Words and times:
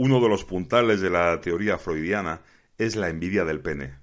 Uno 0.00 0.20
de 0.20 0.28
los 0.28 0.44
puntales 0.44 1.00
de 1.00 1.10
la 1.10 1.40
teoría 1.40 1.76
freudiana 1.76 2.42
es 2.78 2.94
la 2.94 3.08
envidia 3.08 3.44
del 3.44 3.58
pene. 3.58 3.96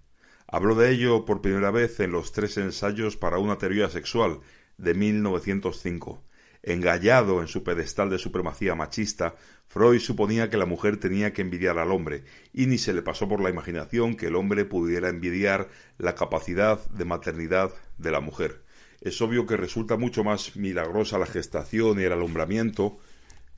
Habló 0.45 0.75
de 0.75 0.91
ello 0.91 1.23
por 1.23 1.41
primera 1.41 1.71
vez 1.71 2.01
en 2.01 2.11
los 2.11 2.33
tres 2.33 2.57
ensayos 2.57 3.15
para 3.15 3.37
una 3.37 3.57
teoría 3.57 3.89
sexual 3.89 4.41
de 4.77 4.93
1905. 4.93 6.21
Engallado 6.63 7.39
en 7.39 7.47
su 7.47 7.63
pedestal 7.63 8.09
de 8.09 8.17
supremacía 8.17 8.75
machista, 8.75 9.35
Freud 9.67 10.01
suponía 10.01 10.49
que 10.49 10.57
la 10.57 10.65
mujer 10.65 10.97
tenía 10.97 11.31
que 11.31 11.43
envidiar 11.43 11.79
al 11.79 11.93
hombre, 11.93 12.25
y 12.51 12.65
ni 12.65 12.77
se 12.77 12.93
le 12.93 13.01
pasó 13.01 13.29
por 13.29 13.39
la 13.39 13.49
imaginación 13.49 14.17
que 14.17 14.27
el 14.27 14.35
hombre 14.35 14.65
pudiera 14.65 15.07
envidiar 15.07 15.69
la 15.97 16.13
capacidad 16.13 16.85
de 16.89 17.05
maternidad 17.05 17.71
de 17.97 18.11
la 18.11 18.19
mujer. 18.19 18.63
Es 18.99 19.21
obvio 19.21 19.45
que 19.45 19.55
resulta 19.55 19.95
mucho 19.95 20.25
más 20.25 20.57
milagrosa 20.57 21.17
la 21.17 21.25
gestación 21.25 22.01
y 22.01 22.03
el 22.03 22.11
alumbramiento 22.11 22.97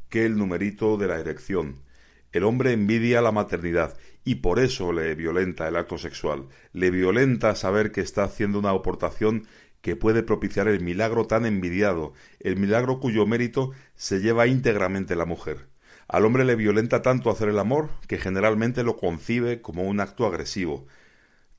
que 0.10 0.28
el 0.28 0.38
numerito 0.38 0.98
de 0.98 1.08
la 1.08 1.20
erección. 1.20 1.87
El 2.38 2.44
hombre 2.44 2.72
envidia 2.72 3.20
la 3.20 3.32
maternidad 3.32 3.98
y 4.24 4.36
por 4.36 4.60
eso 4.60 4.94
le 4.94 5.16
violenta 5.16 5.68
el 5.68 5.76
acto 5.76 5.98
sexual. 5.98 6.50
Le 6.72 6.92
violenta 6.92 7.56
saber 7.56 7.92
que 7.92 8.02
está 8.02 8.26
haciendo 8.26 8.60
una 8.60 8.70
aportación 8.70 9.48
que 9.82 9.96
puede 9.96 10.22
propiciar 10.22 10.68
el 10.68 10.82
milagro 10.82 11.26
tan 11.26 11.48
envidiado, 11.48 12.14
el 12.40 12.56
milagro 12.56 13.00
cuyo 13.00 13.26
mérito 13.26 13.72
se 13.96 14.20
lleva 14.20 14.46
íntegramente 14.46 15.16
la 15.16 15.26
mujer. 15.26 15.66
Al 16.08 16.26
hombre 16.26 16.46
le 16.46 16.56
violenta 16.56 17.02
tanto 17.02 17.32
hacer 17.32 17.50
el 17.50 17.58
amor 17.58 17.90
que 18.08 18.20
generalmente 18.20 18.84
lo 18.84 18.98
concibe 18.98 19.60
como 19.60 19.86
un 19.86 20.00
acto 20.00 20.28
agresivo, 20.28 20.86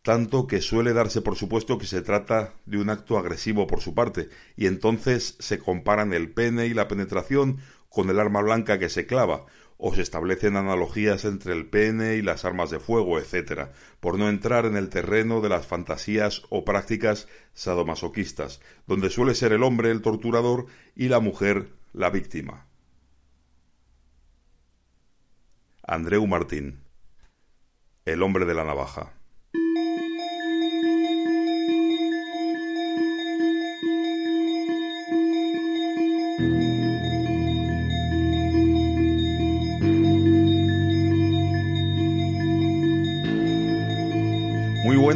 tanto 0.02 0.46
que 0.46 0.60
suele 0.60 0.92
darse 0.92 1.23
por 1.23 1.34
supuesto 1.34 1.76
que 1.79 1.87
se 1.87 2.02
trata 2.02 2.54
de 2.66 2.79
un 2.79 2.88
acto 2.88 3.18
agresivo 3.18 3.66
por 3.66 3.80
su 3.80 3.96
parte, 3.96 4.29
y 4.54 4.66
entonces 4.66 5.34
se 5.40 5.59
comparan 5.59 6.12
el 6.12 6.30
pene 6.30 6.66
y 6.66 6.73
la 6.73 6.87
penetración 6.87 7.59
con 7.88 8.10
el 8.10 8.20
arma 8.20 8.42
blanca 8.42 8.79
que 8.79 8.90
se 8.90 9.06
clava, 9.06 9.46
o 9.78 9.95
se 9.95 10.02
establecen 10.02 10.56
analogías 10.56 11.24
entre 11.24 11.55
el 11.55 11.66
pene 11.66 12.16
y 12.16 12.23
las 12.23 12.45
armas 12.45 12.70
de 12.70 12.80
fuego, 12.80 13.18
etc., 13.18 13.70
por 14.01 14.18
no 14.18 14.28
entrar 14.28 14.66
en 14.66 14.77
el 14.77 14.90
terreno 14.90 15.40
de 15.40 15.48
las 15.48 15.66
fantasías 15.66 16.43
o 16.51 16.65
prácticas 16.65 17.29
sadomasoquistas, 17.54 18.60
donde 18.87 19.09
suele 19.09 19.34
ser 19.34 19.52
el 19.52 19.62
hombre 19.62 19.90
el 19.90 20.02
torturador 20.02 20.66
y 20.96 21.09
la 21.09 21.21
mujer 21.21 21.71
la 21.93 22.10
víctima. 22.10 22.66
Andreu 25.82 26.26
Martín, 26.26 26.82
el 28.04 28.23
hombre 28.23 28.45
de 28.45 28.54
la 28.54 28.65
navaja. 28.65 29.18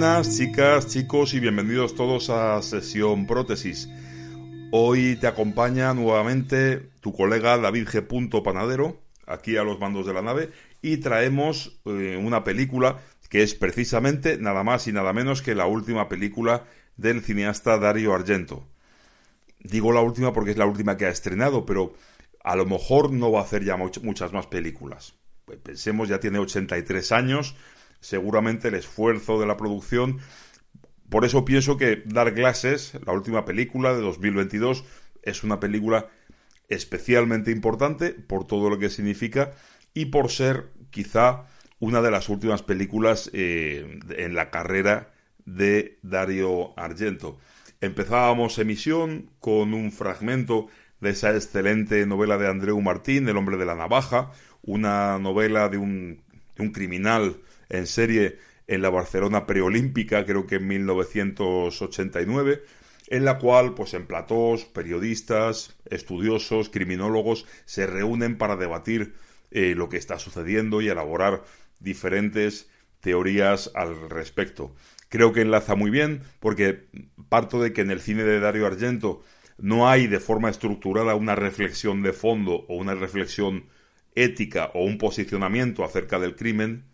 Buenas 0.03 0.37
chicas, 0.37 0.89
chicos 0.89 1.33
y 1.33 1.39
bienvenidos 1.39 1.95
todos 1.95 2.29
a 2.29 2.61
Sesión 2.61 3.25
Prótesis. 3.29 3.89
Hoy 4.73 5.15
te 5.15 5.29
acompaña 5.29 5.95
nuevamente 5.95 6.91
tu 7.01 7.13
colega 7.13 7.57
David 7.57 7.87
G. 7.87 8.43
Panadero, 8.43 9.01
aquí 9.29 9.57
a 9.57 9.63
los 9.63 9.79
mandos 9.79 10.05
de 10.05 10.13
la 10.13 10.21
nave, 10.21 10.51
y 10.83 10.97
traemos 10.97 11.79
eh, 11.85 12.21
una 12.21 12.43
película 12.43 12.99
que 13.29 13.45
es 13.45 13.55
precisamente 13.55 14.39
nada 14.39 14.65
más 14.65 14.89
y 14.89 14.93
nada 14.93 15.13
menos 15.13 15.41
que 15.41 15.55
la 15.55 15.67
última 15.67 16.09
película 16.09 16.65
del 16.97 17.23
cineasta 17.23 17.79
Dario 17.79 18.13
Argento. 18.13 18.67
Digo 19.61 19.93
la 19.93 20.01
última 20.01 20.33
porque 20.33 20.51
es 20.51 20.57
la 20.57 20.67
última 20.67 20.97
que 20.97 21.07
ha 21.07 21.11
estrenado, 21.11 21.65
pero 21.65 21.95
a 22.43 22.57
lo 22.57 22.67
mejor 22.67 23.13
no 23.13 23.31
va 23.31 23.39
a 23.39 23.45
hacer 23.45 23.63
ya 23.63 23.77
muchas 23.77 24.33
más 24.33 24.49
películas. 24.49 25.15
Pues 25.45 25.59
pensemos, 25.59 26.09
ya 26.09 26.19
tiene 26.19 26.41
83 26.41 27.13
años, 27.13 27.55
seguramente 28.03 28.69
el 28.69 28.75
esfuerzo 28.75 29.41
de 29.41 29.47
la 29.47 29.57
producción. 29.57 30.19
Por 31.09 31.25
eso 31.25 31.47
pienso 31.47 31.79
que 31.79 32.03
Dark 32.05 32.35
Glasses, 32.35 32.93
la 33.07 33.15
última 33.15 33.47
película 33.47 33.95
de 33.95 34.03
2022, 34.03 34.85
es 35.23 35.45
una 35.45 35.61
película 35.61 36.09
especialmente 36.69 37.51
importante 37.51 38.11
por 38.11 38.47
todo 38.47 38.69
lo 38.69 38.79
que 38.79 38.91
significa 38.91 39.53
y 39.95 40.07
por 40.07 40.31
ser 40.31 40.71
quizá 40.91 41.47
una 41.79 42.03
de 42.03 42.11
las 42.11 42.29
últimas 42.29 42.63
películas 42.63 43.31
eh, 43.33 43.99
en 44.17 44.35
la 44.35 44.51
carrera 44.51 45.13
de 45.45 45.99
Dario 46.03 46.79
Argento. 46.79 47.39
Empezábamos 47.81 48.59
emisión 48.59 49.31
con 49.41 49.75
un 49.75 49.93
fragmento 49.93 50.69
de 51.01 51.11
esa 51.11 51.35
excelente 51.35 52.07
novela 52.07 52.39
de 52.39 52.49
Andreu 52.49 52.81
Martín, 52.81 53.29
El 53.29 53.37
hombre 53.37 53.57
de 53.57 53.67
la 53.67 53.75
navaja, 53.75 54.31
una 54.63 55.19
novela 55.19 55.69
de 55.69 55.79
un, 55.79 56.23
de 56.57 56.63
un 56.63 56.71
criminal 56.71 57.37
en 57.73 57.87
serie 57.87 58.39
en 58.69 58.83
la 58.83 58.91
Barcelona 58.91 59.47
preolímpica, 59.47 60.25
creo 60.25 60.47
que 60.47 60.55
en 60.57 60.69
1989, 60.69 62.63
en 63.09 63.25
la 63.25 63.39
cual, 63.39 63.75
pues 63.75 63.95
en 63.95 64.07
platós, 64.07 64.65
periodistas, 64.65 65.77
estudiosos, 65.91 66.69
criminólogos 66.69 67.47
se 67.65 67.87
reúnen 67.87 68.39
para 68.39 68.57
debatir 68.57 69.15
eh, 69.51 69.75
lo 69.75 69.89
que 69.89 69.97
está 69.97 70.19
sucediendo 70.19 70.81
y 70.81 70.89
elaborar 70.89 71.43
diferentes 71.81 72.71
teorías 73.01 73.71
al 73.75 74.09
respecto. 74.09 74.75
Creo 75.09 75.33
que 75.33 75.43
enlaza 75.43 75.75
muy 75.75 75.91
bien 75.91 76.23
porque 76.41 76.87
parto 77.29 77.61
de 77.61 77.73
que 77.73 77.83
en 77.83 77.91
el 77.91 78.01
cine 78.01 78.23
de 78.23 78.41
Dario 78.41 78.67
Argento 78.67 79.23
no 79.59 79.89
hay 79.89 80.07
de 80.07 80.21
forma 80.21 80.49
estructurada 80.49 81.15
una 81.15 81.35
reflexión 81.35 82.03
de 82.03 82.13
fondo 82.13 82.65
o 82.69 82.77
una 82.77 82.95
reflexión 82.95 83.67
ética 84.15 84.71
o 84.75 84.85
un 84.85 84.99
posicionamiento 84.99 85.85
acerca 85.85 86.19
del 86.19 86.37
crimen, 86.37 86.85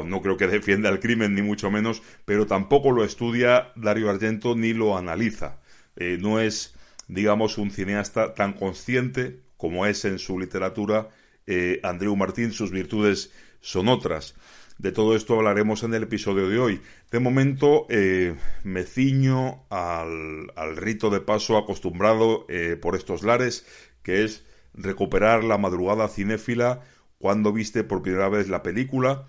no 0.00 0.22
creo 0.22 0.36
que 0.36 0.46
defienda 0.46 0.88
el 0.88 1.00
crimen 1.00 1.34
ni 1.34 1.42
mucho 1.42 1.70
menos, 1.70 2.02
pero 2.24 2.46
tampoco 2.46 2.90
lo 2.90 3.04
estudia 3.04 3.72
Dario 3.76 4.08
Argento 4.08 4.54
ni 4.56 4.72
lo 4.72 4.96
analiza. 4.96 5.60
Eh, 5.96 6.16
no 6.20 6.40
es, 6.40 6.74
digamos, 7.08 7.58
un 7.58 7.70
cineasta 7.70 8.34
tan 8.34 8.54
consciente 8.54 9.40
como 9.58 9.86
es 9.86 10.04
en 10.04 10.18
su 10.18 10.38
literatura 10.38 11.08
eh, 11.46 11.80
Andreu 11.82 12.16
Martín, 12.16 12.52
sus 12.52 12.70
virtudes 12.70 13.32
son 13.60 13.88
otras. 13.88 14.34
De 14.78 14.90
todo 14.90 15.14
esto 15.14 15.34
hablaremos 15.34 15.82
en 15.82 15.94
el 15.94 16.04
episodio 16.04 16.48
de 16.48 16.58
hoy. 16.58 16.80
De 17.10 17.20
momento 17.20 17.86
eh, 17.90 18.34
me 18.64 18.84
ciño 18.84 19.64
al, 19.68 20.50
al, 20.56 20.76
rito 20.76 21.10
de 21.10 21.20
paso 21.20 21.58
acostumbrado 21.58 22.46
por 22.80 22.96
estos 22.96 23.22
lares, 23.22 23.66
que 24.02 24.24
es 24.24 24.44
recuperar 24.74 25.44
la 25.44 25.58
madrugada 25.58 26.08
cinéfila 26.08 26.80
cuando 27.18 27.52
viste 27.52 27.84
por 27.84 28.02
primera 28.02 28.28
vez 28.28 28.48
la 28.48 28.64
película, 28.64 29.26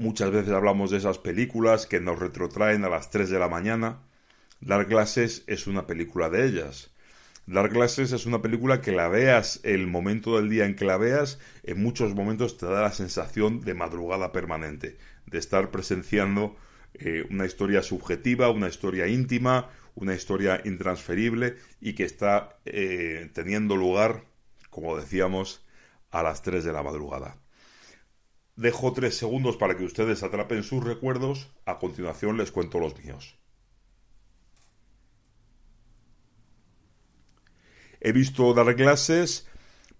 Muchas 0.00 0.30
veces 0.30 0.54
hablamos 0.54 0.90
de 0.90 0.96
esas 0.96 1.18
películas 1.18 1.84
que 1.84 2.00
nos 2.00 2.18
retrotraen 2.18 2.86
a 2.86 2.88
las 2.88 3.10
3 3.10 3.28
de 3.28 3.38
la 3.38 3.50
mañana. 3.50 3.98
Dark 4.62 4.88
Glasses 4.88 5.44
es 5.46 5.66
una 5.66 5.86
película 5.86 6.30
de 6.30 6.46
ellas. 6.46 6.90
Dark 7.46 7.74
Glasses 7.74 8.10
es 8.12 8.24
una 8.24 8.40
película 8.40 8.80
que 8.80 8.92
la 8.92 9.08
veas 9.08 9.60
el 9.62 9.86
momento 9.86 10.38
del 10.38 10.48
día 10.48 10.64
en 10.64 10.74
que 10.74 10.86
la 10.86 10.96
veas, 10.96 11.38
en 11.64 11.82
muchos 11.82 12.14
momentos 12.14 12.56
te 12.56 12.64
da 12.64 12.80
la 12.80 12.92
sensación 12.92 13.60
de 13.60 13.74
madrugada 13.74 14.32
permanente, 14.32 14.96
de 15.26 15.38
estar 15.38 15.70
presenciando 15.70 16.56
eh, 16.94 17.26
una 17.28 17.44
historia 17.44 17.82
subjetiva, 17.82 18.48
una 18.48 18.68
historia 18.68 19.06
íntima, 19.06 19.68
una 19.94 20.14
historia 20.14 20.62
intransferible 20.64 21.56
y 21.78 21.92
que 21.92 22.04
está 22.04 22.56
eh, 22.64 23.28
teniendo 23.34 23.76
lugar, 23.76 24.24
como 24.70 24.96
decíamos, 24.96 25.62
a 26.10 26.22
las 26.22 26.40
3 26.40 26.64
de 26.64 26.72
la 26.72 26.82
madrugada. 26.82 27.36
Dejo 28.56 28.92
tres 28.92 29.16
segundos 29.16 29.56
para 29.56 29.76
que 29.76 29.84
ustedes 29.84 30.22
atrapen 30.22 30.62
sus 30.62 30.84
recuerdos. 30.84 31.50
A 31.64 31.78
continuación 31.78 32.36
les 32.36 32.52
cuento 32.52 32.78
los 32.78 32.96
míos. 33.02 33.38
He 38.00 38.12
visto 38.12 38.54
dar 38.54 38.74
clases 38.76 39.46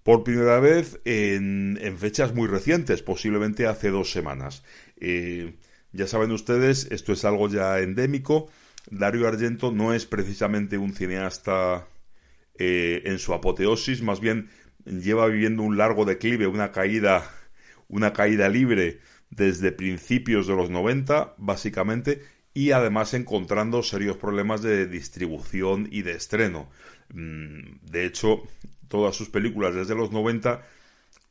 por 0.03 0.25
primera 0.25 0.59
vez 0.59 1.01
en, 1.05 1.79
fechas 1.99 2.35
muy 2.35 2.49
recientes, 2.49 3.03
posiblemente 3.03 3.67
hace 3.67 3.91
dos 3.91 4.11
semanas. 4.11 4.65
Eh, 4.97 5.59
ya 5.93 6.07
saben 6.07 6.33
ustedes, 6.33 6.89
esto 6.91 7.13
es 7.13 7.25
algo 7.25 7.49
ya 7.49 7.79
endémico. 7.81 8.49
Dario 8.91 9.29
Argento 9.29 9.73
no 9.73 9.93
es 9.93 10.07
precisamente 10.07 10.79
un 10.79 10.95
cineasta 10.95 11.87
eh, 12.59 13.03
en 13.05 13.19
su 13.19 13.35
apoteosis, 13.35 14.03
más 14.03 14.21
bien 14.21 14.49
lleva 14.85 15.27
viviendo 15.27 15.63
un 15.63 15.77
largo 15.77 16.07
declive, 16.07 16.47
una 16.47 16.73
caída 16.73 17.31
una 17.91 18.13
caída 18.13 18.49
libre 18.49 19.01
desde 19.31 19.73
principios 19.73 20.47
de 20.47 20.57
los 20.57 20.71
90, 20.71 21.35
básicamente, 21.39 22.23
y 22.55 22.73
además 22.73 23.15
encontrando 23.15 23.83
serios 23.83 24.17
problemas 24.17 24.63
de 24.63 24.87
distribución 24.87 25.89
y 25.91 26.03
de 26.03 26.13
estreno. 26.13 26.69
Mm, 27.13 27.87
de 27.91 28.07
hecho, 28.07 28.43
todas 28.89 29.15
sus 29.15 29.29
películas 29.29 29.75
desde 29.75 29.95
los 29.95 30.11
90, 30.11 30.67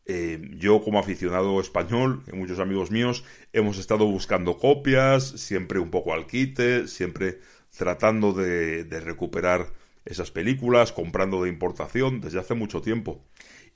eh, 0.06 0.40
yo 0.58 0.82
como 0.82 1.00
aficionado 1.00 1.60
español, 1.60 2.24
y 2.32 2.36
muchos 2.36 2.60
amigos 2.60 2.90
míos, 2.92 3.24
hemos 3.54 3.78
estado 3.78 4.06
buscando 4.06 4.58
copias, 4.58 5.24
siempre 5.24 5.80
un 5.80 5.92
poco 5.92 6.14
al 6.14 6.26
quite, 6.26 6.88
siempre 6.88 7.40
tratando 7.78 8.34
de, 8.34 8.86
de 8.86 9.00
recuperar 9.02 9.68
esas 10.06 10.32
películas, 10.32 10.92
comprando 10.92 11.44
de 11.44 11.50
importación 11.50 12.22
desde 12.22 12.40
hace 12.40 12.56
mucho 12.56 12.82
tiempo. 12.82 13.24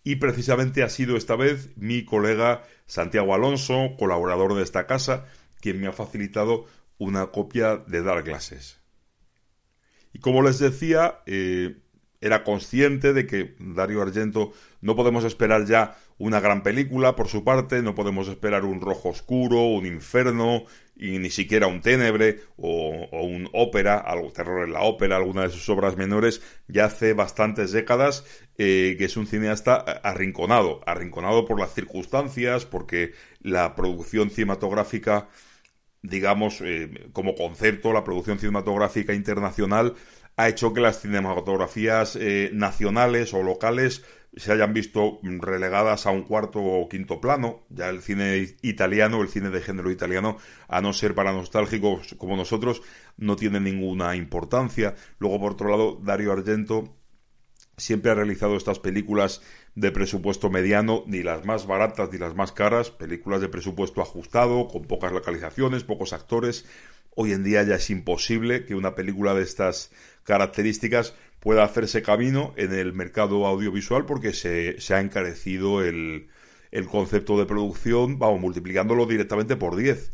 Y 0.04 0.18
precisamente 0.18 0.84
ha 0.84 0.90
sido 0.90 1.16
esta 1.16 1.36
vez 1.36 1.70
mi 1.76 2.04
colega 2.04 2.64
Santiago 2.86 3.34
Alonso, 3.34 3.96
colaborador 3.98 4.56
de 4.56 4.64
esta 4.64 4.86
casa, 4.86 5.26
quien 5.62 5.80
me 5.80 5.88
ha 5.88 5.94
facilitado 5.94 6.66
una 6.98 7.28
copia 7.28 7.78
de 7.78 8.04
Dark 8.04 8.26
Glasses. 8.26 8.82
Y 10.12 10.20
como 10.20 10.42
les 10.42 10.60
decía, 10.60 11.22
eh, 11.26 11.78
era 12.22 12.44
consciente 12.44 13.14
de 13.14 13.26
que 13.26 13.56
Dario 13.60 14.02
Argento 14.02 14.54
no 14.82 14.96
podemos 14.96 15.24
esperar 15.24 15.66
ya 15.66 15.98
una 16.18 16.40
gran 16.40 16.64
película 16.64 17.16
por 17.16 17.28
su 17.28 17.44
parte, 17.44 17.82
no 17.82 17.96
podemos 17.96 18.28
esperar 18.28 18.64
un 18.64 18.80
rojo 18.80 19.10
oscuro, 19.10 19.64
un 19.64 19.86
inferno, 19.86 20.66
y 20.96 21.18
ni 21.20 21.30
siquiera 21.30 21.68
un 21.68 21.82
ténebre 21.82 22.40
o, 22.56 23.08
un 23.24 23.50
ópera, 23.52 23.98
algo 23.98 24.32
terror 24.32 24.66
en 24.66 24.74
la 24.74 24.84
ópera, 24.84 25.18
alguna 25.18 25.44
de 25.44 25.50
sus 25.50 25.68
obras 25.70 25.98
menores, 25.98 26.42
ya 26.68 26.86
hace 26.86 27.14
bastantes 27.14 27.72
décadas 27.72 28.24
eh, 28.58 28.96
que 28.98 29.06
es 29.06 29.18
un 29.18 29.28
cineasta 29.28 29.76
arrinconado, 29.76 30.82
arrinconado 30.86 31.46
por 31.46 31.60
las 31.60 31.74
circunstancias, 31.74 32.66
porque 32.66 33.14
la 33.42 33.76
producción 33.76 34.30
cinematográfica, 34.30 35.30
digamos, 36.02 36.62
eh, 36.62 37.10
como 37.14 37.36
concepto, 37.36 37.94
la 37.94 38.04
producción 38.04 38.40
cinematográfica 38.40 39.14
internacional 39.14 39.96
ha 40.36 40.50
hecho 40.50 40.74
que 40.74 40.82
las 40.82 41.02
cinematografías 41.02 42.16
eh, 42.16 42.50
nacionales 42.54 43.34
o 43.34 43.44
locales 43.44 44.04
se 44.36 44.52
hayan 44.52 44.74
visto 44.74 45.20
relegadas 45.22 46.08
a 46.08 46.12
un 46.12 46.24
cuarto 46.24 46.60
o 46.60 46.90
quinto 46.90 47.22
plano. 47.22 47.66
Ya 47.70 47.90
el 47.90 48.02
cine 48.02 48.56
italiano, 48.62 49.22
el 49.22 49.30
cine 49.30 49.50
de 49.50 49.62
género 49.62 49.92
italiano, 49.92 50.38
a 50.68 50.82
no 50.82 50.94
ser 50.94 51.14
para 51.14 51.34
nostálgicos 51.34 52.16
como 52.18 52.36
nosotros, 52.36 52.82
no 53.18 53.36
tiene 53.36 53.60
ninguna 53.60 54.16
importancia. 54.16 54.96
Luego, 55.20 55.40
por 55.40 55.52
otro 55.54 55.70
lado, 55.70 56.00
Dario 56.02 56.32
Argento 56.32 56.96
siempre 57.78 58.12
ha 58.12 58.16
realizado 58.16 58.56
estas 58.56 58.80
películas 58.80 59.42
de 59.76 59.92
presupuesto 59.92 60.50
mediano, 60.50 61.04
ni 61.08 61.24
las 61.24 61.46
más 61.46 61.66
baratas 61.66 62.12
ni 62.12 62.20
las 62.20 62.36
más 62.36 62.52
caras, 62.52 62.92
películas 62.92 63.42
de 63.42 63.50
presupuesto 63.50 64.02
ajustado, 64.02 64.68
con 64.68 64.84
pocas 64.84 65.12
localizaciones, 65.12 65.84
pocos 65.84 66.14
actores. 66.14 66.66
Hoy 67.16 67.32
en 67.32 67.44
día 67.44 67.64
ya 67.64 67.76
es 67.76 67.90
imposible 67.90 68.66
que 68.66 68.76
una 68.76 68.96
película 68.96 69.34
de 69.34 69.44
estas 69.44 69.92
características 70.24 71.16
pueda 71.40 71.64
hacerse 71.64 72.02
camino 72.02 72.54
en 72.56 72.74
el 72.74 72.94
mercado 72.94 73.46
audiovisual 73.46 74.06
porque 74.06 74.34
se, 74.34 74.78
ha 74.94 75.02
encarecido 75.02 75.84
el, 75.84 76.30
concepto 76.90 77.38
de 77.38 77.46
producción, 77.46 78.18
vamos, 78.18 78.40
multiplicándolo 78.40 79.06
directamente 79.06 79.56
por 79.56 79.76
10. 79.76 80.12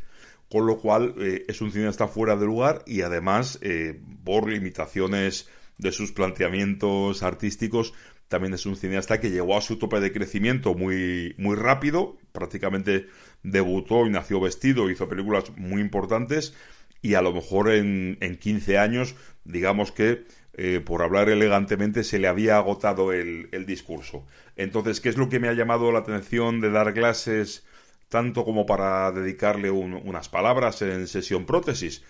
Con 0.50 0.66
lo 0.66 0.80
cual 0.80 1.14
eh, 1.20 1.46
es 1.48 1.62
un 1.62 1.72
cineasta 1.72 2.08
fuera 2.08 2.36
de 2.36 2.46
lugar 2.48 2.82
y 2.88 3.02
además, 3.02 3.60
eh, 3.62 4.02
por 4.24 4.50
limitaciones 4.50 5.48
de 5.80 5.92
sus 5.92 6.12
planteamientos 6.12 7.24
artísticos, 7.24 7.94
también 8.28 8.54
es 8.54 8.68
un 8.68 8.76
cineasta 8.76 9.20
que 9.20 9.32
llegó 9.32 9.58
a 9.58 9.62
su 9.62 9.80
tope 9.80 10.00
de 10.00 10.12
crecimiento 10.12 10.76
muy, 10.76 11.34
muy 11.40 11.56
rápido, 11.56 12.18
prácticamente 12.32 13.08
debutó 13.42 14.06
y 14.06 14.12
nació 14.12 14.40
vestido, 14.40 14.92
hizo 14.92 15.10
películas 15.10 15.46
muy 15.58 15.82
importantes 15.82 16.54
y 17.02 17.16
a 17.16 17.24
lo 17.24 17.34
mejor 17.34 17.72
en, 17.72 18.18
en 18.22 18.38
15 18.38 18.78
años, 18.78 19.16
digamos 19.46 19.92
que 19.92 20.26
eh, 20.62 20.82
por 20.82 21.04
hablar 21.04 21.30
elegantemente, 21.30 22.04
se 22.04 22.20
le 22.20 22.28
había 22.28 22.58
agotado 22.58 23.14
el, 23.14 23.50
discurso. 23.66 24.26
Entonces, 24.58 25.00
¿qué 25.00 25.08
es 25.08 25.16
lo 25.16 25.30
que 25.30 25.40
me 25.40 25.48
ha 25.48 25.54
llamado 25.54 25.90
la 25.94 26.00
atención 26.00 26.60
de 26.60 26.70
dar 26.70 26.94
clases 26.94 27.66
tanto 28.10 28.44
como 28.44 28.66
para 28.66 29.10
dedicarle 29.14 29.72
unas 29.72 30.28
palabras 30.28 30.82
en 30.82 31.08
sesión 31.08 31.46
prótesis? 31.46 32.04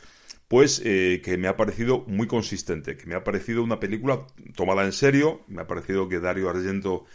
Pues 0.49 0.81
eh, 0.83 1.21
que 1.23 1.37
me 1.37 1.47
ha 1.47 1.55
parecido 1.55 2.03
muy 2.07 2.27
consistente, 2.27 2.97
que 2.97 3.05
me 3.05 3.15
ha 3.15 3.23
parecido 3.23 3.63
una 3.63 3.79
película 3.79 4.25
tomada 4.55 4.83
en 4.83 4.93
serio, 4.93 5.41
me 5.47 5.61
ha 5.61 5.67
parecido 5.67 6.09
que 6.09 6.19
Dario 6.19 6.49
Argento 6.49 7.05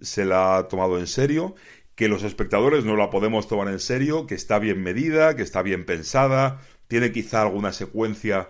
se 0.00 0.24
la 0.24 0.56
ha 0.56 0.68
tomado 0.68 0.98
en 0.98 1.06
serio, 1.06 1.54
que 1.94 2.08
los 2.08 2.22
espectadores 2.22 2.86
no 2.86 2.96
la 2.96 3.10
podemos 3.10 3.48
tomar 3.48 3.68
en 3.68 3.80
serio, 3.80 4.26
que 4.26 4.34
está 4.34 4.58
bien 4.58 4.82
medida, 4.82 5.36
que 5.36 5.42
está 5.42 5.62
bien 5.62 5.84
pensada, 5.84 6.62
tiene 6.88 7.12
quizá 7.12 7.42
alguna 7.42 7.72
secuencia 7.72 8.48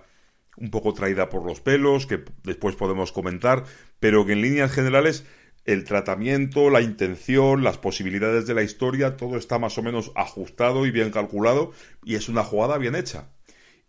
un 0.56 0.70
poco 0.70 0.94
traída 0.94 1.28
por 1.28 1.44
los 1.44 1.60
pelos, 1.60 2.06
que 2.06 2.22
después 2.44 2.76
podemos 2.76 3.10
comentar, 3.12 3.64
pero 3.98 4.24
que 4.26 4.34
en 4.34 4.42
líneas 4.42 4.70
generales 4.70 5.24
el 5.64 5.84
tratamiento, 5.84 6.70
la 6.70 6.80
intención, 6.82 7.64
las 7.64 7.78
posibilidades 7.78 8.46
de 8.46 8.54
la 8.54 8.62
historia, 8.62 9.16
todo 9.16 9.36
está 9.36 9.58
más 9.58 9.76
o 9.78 9.82
menos 9.82 10.12
ajustado 10.14 10.86
y 10.86 10.92
bien 10.92 11.10
calculado 11.10 11.72
y 12.04 12.14
es 12.14 12.28
una 12.28 12.44
jugada 12.44 12.78
bien 12.78 12.94
hecha. 12.94 13.28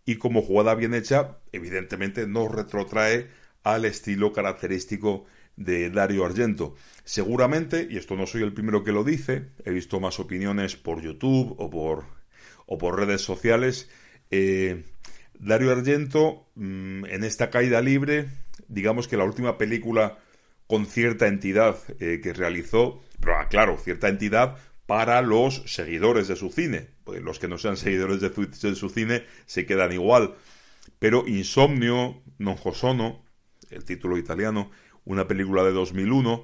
Y 0.05 0.15
como 0.15 0.41
jugada 0.41 0.75
bien 0.75 0.93
hecha, 0.93 1.37
evidentemente 1.51 2.27
no 2.27 2.47
retrotrae 2.47 3.29
al 3.63 3.85
estilo 3.85 4.33
característico 4.33 5.25
de 5.55 5.89
Dario 5.89 6.25
Argento. 6.25 6.75
Seguramente, 7.03 7.87
y 7.89 7.97
esto 7.97 8.15
no 8.15 8.25
soy 8.25 8.41
el 8.41 8.53
primero 8.53 8.83
que 8.83 8.91
lo 8.91 9.03
dice, 9.03 9.49
he 9.65 9.71
visto 9.71 9.99
más 9.99 10.19
opiniones 10.19 10.75
por 10.75 11.01
YouTube 11.01 11.55
o 11.57 11.69
por, 11.69 12.05
o 12.65 12.91
redes 12.91 13.21
sociales, 13.21 13.89
eh, 14.31 14.83
Dario 15.37 15.71
Argento, 15.71 16.47
mm, 16.55 17.05
en 17.05 17.23
esta 17.23 17.49
caída 17.49 17.81
libre, 17.81 18.29
digamos 18.67 19.07
que 19.07 19.17
la 19.17 19.25
última 19.25 19.57
película 19.57 20.19
con 20.67 20.85
cierta 20.85 21.27
entidad 21.27 21.77
eh, 21.99 22.21
que 22.23 22.33
realizó, 22.33 23.01
pero 23.19 23.37
ah, 23.37 23.47
claro, 23.49 23.77
cierta 23.77 24.07
entidad 24.07 24.57
para 24.91 25.21
los 25.21 25.63
seguidores 25.67 26.27
de 26.27 26.35
su 26.35 26.49
cine. 26.49 26.89
Pues 27.05 27.21
los 27.21 27.39
que 27.39 27.47
no 27.47 27.57
sean 27.57 27.77
seguidores 27.77 28.19
de 28.19 28.75
su, 28.75 28.89
cine 28.89 29.23
se 29.45 29.65
quedan 29.65 29.93
igual. 29.93 30.33
Pero 30.99 31.25
Insomnio, 31.29 32.21
Non 32.39 32.57
Sono, 32.73 33.23
el 33.69 33.85
título 33.85 34.17
italiano, 34.17 34.69
una 35.05 35.29
película 35.29 35.63
de 35.63 35.71
2001, 35.71 36.43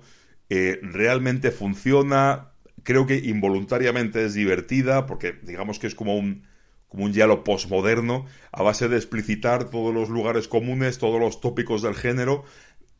eh, 0.49 0.79
realmente 0.81 1.51
funciona, 1.51 2.53
creo 2.83 3.05
que 3.05 3.17
involuntariamente 3.17 4.23
es 4.23 4.33
divertida, 4.33 5.07
porque 5.07 5.33
digamos 5.43 5.77
que 5.77 5.87
es 5.87 5.95
como 5.95 6.15
un 6.15 6.47
como 6.87 7.03
un 7.03 7.11
diálogo 7.11 7.43
postmoderno, 7.43 8.27
a 8.53 8.63
base 8.63 8.87
de 8.87 8.95
explicitar 8.95 9.69
todos 9.69 9.93
los 9.93 10.07
lugares 10.07 10.47
comunes, 10.47 10.99
todos 10.99 11.19
los 11.19 11.41
tópicos 11.41 11.81
del 11.81 11.95
género, 11.95 12.45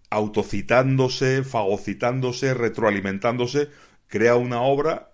autocitándose, 0.10 1.46
fagocitándose, 1.46 2.54
retroalimentándose, 2.54 3.70
crea 4.08 4.36
una 4.36 4.62
obra 4.62 5.14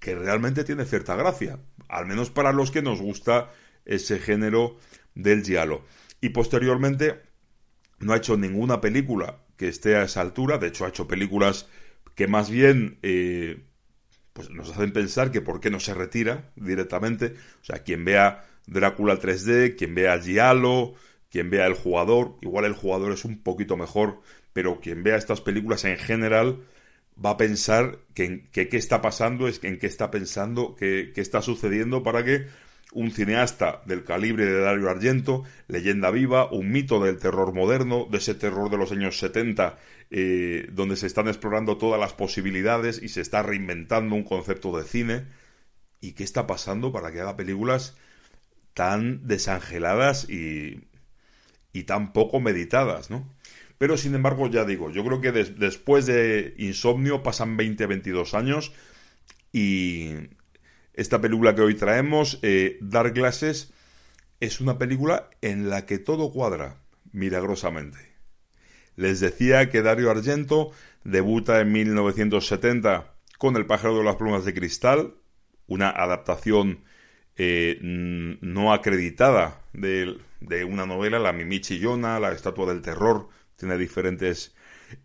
que 0.00 0.14
realmente 0.16 0.64
tiene 0.64 0.84
cierta 0.86 1.14
gracia, 1.14 1.60
al 1.88 2.06
menos 2.06 2.30
para 2.30 2.52
los 2.52 2.70
que 2.70 2.82
nos 2.82 3.00
gusta 3.00 3.50
ese 3.84 4.18
género 4.18 4.76
del 5.14 5.42
diálogo. 5.42 5.84
Y 6.20 6.30
posteriormente 6.30 7.20
no 7.98 8.12
ha 8.12 8.16
hecho 8.16 8.36
ninguna 8.36 8.80
película 8.80 9.38
que 9.56 9.68
esté 9.68 9.96
a 9.96 10.04
esa 10.04 10.22
altura, 10.22 10.58
de 10.58 10.68
hecho 10.68 10.86
ha 10.86 10.88
hecho 10.88 11.06
películas 11.06 11.68
que 12.14 12.26
más 12.26 12.50
bien 12.50 12.98
eh, 13.02 13.62
pues 14.32 14.50
nos 14.50 14.70
hacen 14.70 14.92
pensar 14.92 15.30
que 15.30 15.42
por 15.42 15.60
qué 15.60 15.70
no 15.70 15.80
se 15.80 15.94
retira 15.94 16.50
directamente. 16.56 17.34
O 17.60 17.64
sea, 17.64 17.82
quien 17.82 18.04
vea 18.04 18.46
Drácula 18.66 19.18
3D, 19.18 19.76
quien 19.76 19.94
vea 19.94 20.20
Giallo, 20.20 20.94
quien 21.30 21.50
vea 21.50 21.66
El 21.66 21.74
Jugador, 21.74 22.36
igual 22.40 22.64
El 22.64 22.74
Jugador 22.74 23.12
es 23.12 23.24
un 23.24 23.42
poquito 23.42 23.76
mejor, 23.76 24.20
pero 24.52 24.80
quien 24.80 25.02
vea 25.02 25.16
estas 25.16 25.40
películas 25.40 25.84
en 25.84 25.98
general 25.98 26.60
va 27.24 27.30
a 27.30 27.36
pensar 27.36 27.98
que, 28.14 28.48
qué 28.50 28.68
está 28.72 29.02
pasando, 29.02 29.48
es 29.48 29.62
en 29.62 29.78
qué 29.78 29.86
está 29.86 30.10
pensando, 30.10 30.74
qué, 30.74 31.12
qué 31.14 31.20
está 31.20 31.42
sucediendo 31.42 32.02
para 32.02 32.24
que 32.24 32.46
un 32.92 33.10
cineasta 33.12 33.82
del 33.86 34.04
calibre 34.04 34.46
de 34.46 34.60
Dario 34.60 34.90
Argento, 34.90 35.44
leyenda 35.68 36.10
viva, 36.10 36.50
un 36.50 36.70
mito 36.72 37.00
del 37.00 37.18
terror 37.18 37.54
moderno, 37.54 38.06
de 38.10 38.18
ese 38.18 38.34
terror 38.34 38.70
de 38.70 38.78
los 38.78 38.90
años 38.92 39.18
70, 39.18 39.78
eh, 40.10 40.68
donde 40.72 40.96
se 40.96 41.06
están 41.06 41.28
explorando 41.28 41.78
todas 41.78 42.00
las 42.00 42.14
posibilidades 42.14 43.00
y 43.02 43.08
se 43.08 43.20
está 43.20 43.42
reinventando 43.42 44.16
un 44.16 44.24
concepto 44.24 44.76
de 44.76 44.84
cine. 44.84 45.26
¿Y 46.00 46.12
qué 46.12 46.24
está 46.24 46.46
pasando 46.46 46.92
para 46.92 47.12
que 47.12 47.20
haga 47.20 47.36
películas 47.36 47.96
tan 48.74 49.26
desangeladas 49.26 50.28
y, 50.28 50.88
y 51.72 51.84
tan 51.84 52.12
poco 52.12 52.40
meditadas, 52.40 53.10
¿no? 53.10 53.28
Pero 53.80 53.96
sin 53.96 54.14
embargo, 54.14 54.46
ya 54.46 54.66
digo, 54.66 54.90
yo 54.90 55.02
creo 55.06 55.22
que 55.22 55.32
después 55.32 56.04
de 56.04 56.52
Insomnio 56.58 57.22
pasan 57.22 57.56
20, 57.56 57.86
22 57.86 58.34
años 58.34 58.72
y 59.54 60.10
esta 60.92 61.22
película 61.22 61.54
que 61.54 61.62
hoy 61.62 61.74
traemos, 61.74 62.38
eh, 62.42 62.76
Dark 62.82 63.14
Glasses, 63.14 63.72
es 64.38 64.60
una 64.60 64.76
película 64.76 65.30
en 65.40 65.70
la 65.70 65.86
que 65.86 65.98
todo 65.98 66.30
cuadra 66.30 66.82
milagrosamente. 67.12 67.98
Les 68.96 69.18
decía 69.18 69.70
que 69.70 69.80
Dario 69.80 70.10
Argento 70.10 70.72
debuta 71.04 71.58
en 71.62 71.72
1970 71.72 73.14
con 73.38 73.56
El 73.56 73.64
pájaro 73.64 73.96
de 73.96 74.04
las 74.04 74.16
plumas 74.16 74.44
de 74.44 74.52
cristal, 74.52 75.14
una 75.66 75.88
adaptación 75.88 76.84
eh, 77.36 77.78
no 77.80 78.74
acreditada 78.74 79.62
de, 79.72 80.18
una 80.68 80.84
novela, 80.84 81.18
La 81.18 81.32
Mimi 81.32 81.62
Chillona, 81.62 82.20
La 82.20 82.32
Estatua 82.32 82.66
del 82.66 82.82
Terror, 82.82 83.39
tiene 83.60 83.78
diferentes 83.78 84.54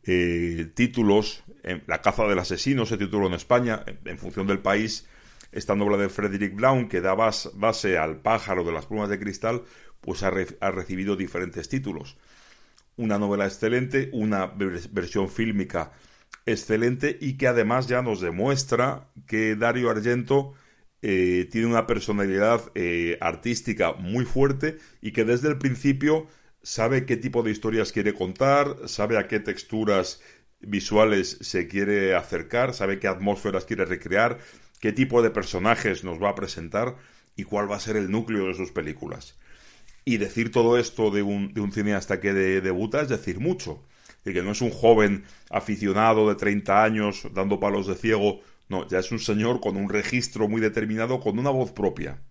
eh, 0.03 0.71
títulos. 0.73 1.43
La 1.85 2.01
caza 2.01 2.23
del 2.25 2.39
asesino 2.39 2.85
se 2.85 2.97
tituló 2.97 3.27
en 3.27 3.33
España, 3.33 3.83
en 4.05 4.17
función 4.17 4.47
del 4.47 4.59
país 4.59 5.07
esta 5.51 5.75
novela 5.75 5.97
de 5.97 6.09
Frederick 6.09 6.55
Brown, 6.55 6.87
que 6.87 7.01
da 7.01 7.13
base 7.13 7.97
al 7.97 8.21
pájaro 8.21 8.63
de 8.63 8.71
las 8.71 8.87
plumas 8.87 9.09
de 9.09 9.19
cristal, 9.19 9.63
pues 10.01 10.23
ha, 10.23 10.29
recibido 10.71 11.15
diferentes 11.15 11.69
títulos. 11.69 12.17
Una 12.97 13.17
novela 13.17 13.45
excelente, 13.45 14.09
una 14.13 14.47
versión 14.47 15.29
fílmica 15.29 15.91
excelente 16.45 17.17
y 17.19 17.37
que 17.37 17.47
además 17.47 17.87
ya 17.87 18.01
nos 18.01 18.21
demuestra 18.21 19.09
que 19.25 19.55
Dario 19.55 19.89
Argento 19.89 20.53
eh, 21.01 21.47
tiene 21.51 21.67
una 21.67 21.87
personalidad 21.87 22.61
eh, 22.75 23.17
artística 23.19 23.93
muy 23.93 24.25
fuerte 24.25 24.77
y 25.01 25.11
que 25.11 25.25
desde 25.25 25.49
el 25.49 25.57
principio 25.57 26.27
sabe 26.65 27.05
qué 27.05 27.15
tipo 27.15 27.43
de 27.43 27.51
historias 27.51 27.91
quiere 27.91 28.13
contar, 28.13 28.75
sabe 28.87 29.19
a 29.19 29.27
qué 29.27 29.39
texturas 29.39 30.19
visuales 30.59 31.37
se 31.41 31.67
quiere 31.67 32.15
acercar, 32.15 32.73
sabe 32.73 32.97
qué 32.99 33.07
atmósferas 33.07 33.65
quiere 33.65 33.85
recrear, 33.85 34.39
qué 34.79 34.91
tipo 34.91 35.21
de 35.21 35.29
personajes 35.29 36.03
nos 36.03 36.21
va 36.21 36.29
a 36.29 36.35
presentar 36.35 36.95
y 37.35 37.43
cuál 37.43 37.69
va 37.71 37.75
a 37.75 37.79
ser 37.79 37.97
el 37.97 38.09
núcleo 38.09 38.47
de 38.47 38.55
sus 38.55 38.71
películas. 38.71 39.37
Y 40.05 40.17
decir 40.17 40.51
todo 40.51 40.79
esto 40.79 41.11
de 41.11 41.21
un, 41.21 41.53
de 41.53 41.61
un 41.61 41.71
cineasta 41.71 42.19
que 42.19 42.33
debuta 42.33 43.01
es 43.01 43.09
decir 43.09 43.39
mucho. 43.39 43.83
Y 44.25 44.33
que 44.33 44.41
no 44.41 44.51
es 44.51 44.61
un 44.61 44.71
joven 44.71 45.23
aficionado 45.51 46.27
de 46.27 46.35
30 46.35 46.83
años 46.83 47.27
dando 47.35 47.59
palos 47.59 47.85
de 47.85 47.93
ciego, 47.93 48.41
no, 48.69 48.87
ya 48.87 48.97
es 48.97 49.11
un 49.11 49.19
señor 49.19 49.59
con 49.61 49.77
un 49.77 49.87
registro 49.87 50.47
muy 50.47 50.61
determinado, 50.61 51.19
con 51.19 51.37
una 51.37 51.51
voz 51.51 51.71
propia. 51.73 52.23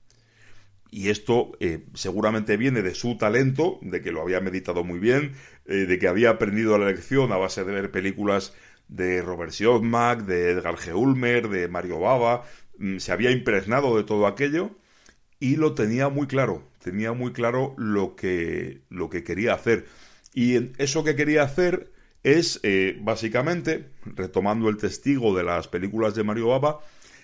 Y 0.95 1.09
esto 1.09 1.51
eh, 1.59 1.87
seguramente 1.95 2.57
viene 2.57 2.81
de 2.81 2.95
su 2.95 3.19
talento, 3.19 3.81
de 3.83 4.01
que 4.01 4.13
lo 4.13 4.23
había 4.23 4.41
meditado 4.41 4.85
muy 4.85 5.01
bien, 5.01 5.33
eh, 5.67 5.87
de 5.87 5.99
que 5.99 6.07
había 6.07 6.31
aprendido 6.31 6.79
la 6.79 6.87
lección 6.87 7.33
a 7.33 7.37
base 7.37 7.65
de 7.65 7.73
ver 7.73 7.91
películas 7.91 8.55
de 8.87 9.21
Robert 9.21 9.51
Siodmak, 9.51 10.21
de 10.21 10.53
Edgar 10.53 10.77
G. 10.77 10.95
Ulmer, 10.95 11.49
de 11.49 11.67
Mario 11.67 11.99
Baba, 11.99 12.45
mm, 12.79 12.99
se 12.99 13.11
había 13.11 13.33
impregnado 13.33 13.97
de 13.97 14.05
todo 14.05 14.29
aquello 14.29 14.71
y 15.41 15.57
lo 15.57 15.75
tenía 15.75 16.11
muy 16.11 16.29
claro, 16.29 16.63
tenía 16.79 17.13
muy 17.13 17.33
claro 17.33 17.75
lo 17.77 18.15
que, 18.15 18.83
lo 18.89 19.11
que 19.11 19.25
quería 19.25 19.55
hacer. 19.55 19.87
Y 20.33 20.81
eso 20.81 21.03
que 21.03 21.17
quería 21.17 21.43
hacer 21.43 21.91
es, 22.23 22.61
eh, 22.63 22.97
básicamente, 23.03 23.91
retomando 24.05 24.69
el 24.69 24.77
testigo 24.77 25.37
de 25.37 25.43
las 25.43 25.67
películas 25.67 26.15
de 26.15 26.23
Mario 26.23 26.51
Baba, 26.51 26.79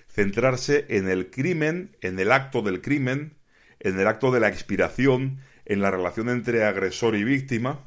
centrarse 0.09 0.87
en 0.89 1.09
el 1.09 1.31
crimen, 1.31 1.97
en 2.01 2.19
el 2.19 2.33
acto 2.33 2.63
del 2.63 2.81
crimen, 2.81 3.39
en 3.81 3.99
el 3.99 4.07
acto 4.07 4.31
de 4.31 4.41
la 4.41 4.49
expiración, 4.49 5.41
en 5.65 5.81
la 5.81 5.91
relación 5.91 6.29
entre 6.29 6.65
agresor 6.65 7.17
y 7.17 7.25
víctima, 7.25 7.87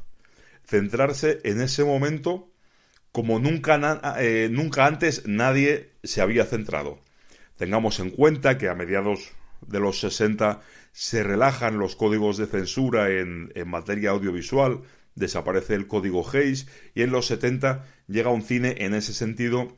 centrarse 0.66 1.40
en 1.44 1.62
ese 1.62 1.84
momento 1.84 2.52
como 3.12 3.40
nunca, 3.40 4.02
eh, 4.20 4.50
nunca 4.52 4.88
antes 4.88 5.28
nadie 5.28 5.92
se 6.04 6.22
había 6.22 6.46
centrado. 6.46 7.00
Tengamos 7.58 8.00
en 8.00 8.10
cuenta 8.10 8.58
que 8.58 8.70
a 8.70 8.76
mediados 8.76 9.32
de 9.62 9.80
los 9.80 10.00
60 10.00 10.62
se 10.92 11.24
relajan 11.24 11.78
los 11.78 11.96
códigos 11.96 12.38
de 12.38 12.48
censura 12.48 13.12
en, 13.12 13.52
en 13.54 13.70
materia 13.70 14.10
audiovisual, 14.10 14.82
desaparece 15.16 15.76
el 15.76 15.88
código 15.88 16.28
Hayes 16.28 16.68
y 16.96 17.04
en 17.04 17.12
los 17.12 17.28
70 17.28 17.86
llega 18.08 18.32
un 18.32 18.42
cine 18.42 18.76
en 18.80 18.96
ese 18.96 19.14
sentido 19.14 19.78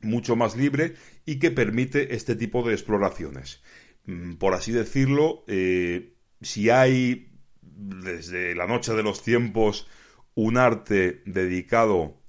mucho 0.00 0.34
más 0.34 0.56
libre 0.56 0.94
y 1.26 1.38
que 1.38 1.50
permite 1.50 2.14
este 2.14 2.34
tipo 2.36 2.66
de 2.66 2.72
exploraciones. 2.72 3.62
Mm, 4.06 4.34
por 4.34 4.54
así 4.54 4.72
decirlo, 4.72 5.44
eh, 5.46 6.14
si 6.40 6.70
hay 6.70 7.32
desde 7.62 8.54
la 8.54 8.66
noche 8.66 8.92
de 8.94 9.02
los 9.02 9.22
tiempos 9.22 9.86
un 10.34 10.56
arte 10.56 11.22
dedicado 11.26 12.20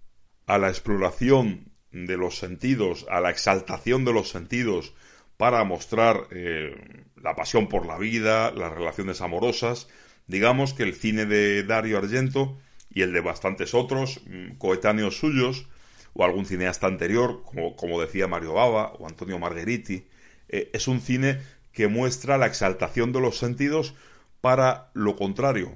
a 0.46 0.58
la 0.58 0.70
exploración 0.70 1.72
de 1.92 2.18
los 2.18 2.38
sentidos, 2.38 3.06
a 3.10 3.22
la 3.22 3.30
exaltación 3.30 4.04
de 4.06 4.14
los 4.14 4.30
sentidos 4.30 4.94
para 5.38 5.64
mostrar 5.64 6.28
eh, 6.32 6.76
la 7.16 7.36
pasión 7.36 7.68
por 7.68 7.86
la 7.86 7.98
vida, 7.98 8.52
las 8.52 8.74
relaciones 8.74 9.22
amorosas, 9.22 9.88
digamos 10.28 10.74
que 10.74 10.84
el 10.84 10.96
cine 10.96 11.26
de 11.26 11.64
Dario 11.64 11.98
Argento 11.98 12.58
y 12.90 13.02
el 13.02 13.14
de 13.14 13.22
bastantes 13.22 13.74
otros 13.74 14.22
mm, 14.28 14.58
coetáneos 14.58 15.18
suyos, 15.18 15.68
o 16.14 16.24
algún 16.24 16.46
cineasta 16.46 16.88
anterior, 16.88 17.42
como, 17.44 17.76
como 17.76 18.00
decía 18.00 18.28
Mario 18.28 18.54
Bava 18.54 18.94
o 19.00 19.08
Antonio 19.08 19.40
Margheriti, 19.40 20.08
eh, 20.48 20.70
es 20.74 20.88
un 20.88 21.02
cine 21.02 21.40
que 21.74 21.88
muestra 21.88 22.38
la 22.38 22.46
exaltación 22.46 23.12
de 23.12 23.20
los 23.20 23.38
sentidos 23.38 23.96
para 24.42 24.92
lo 24.94 25.16
contrario, 25.16 25.76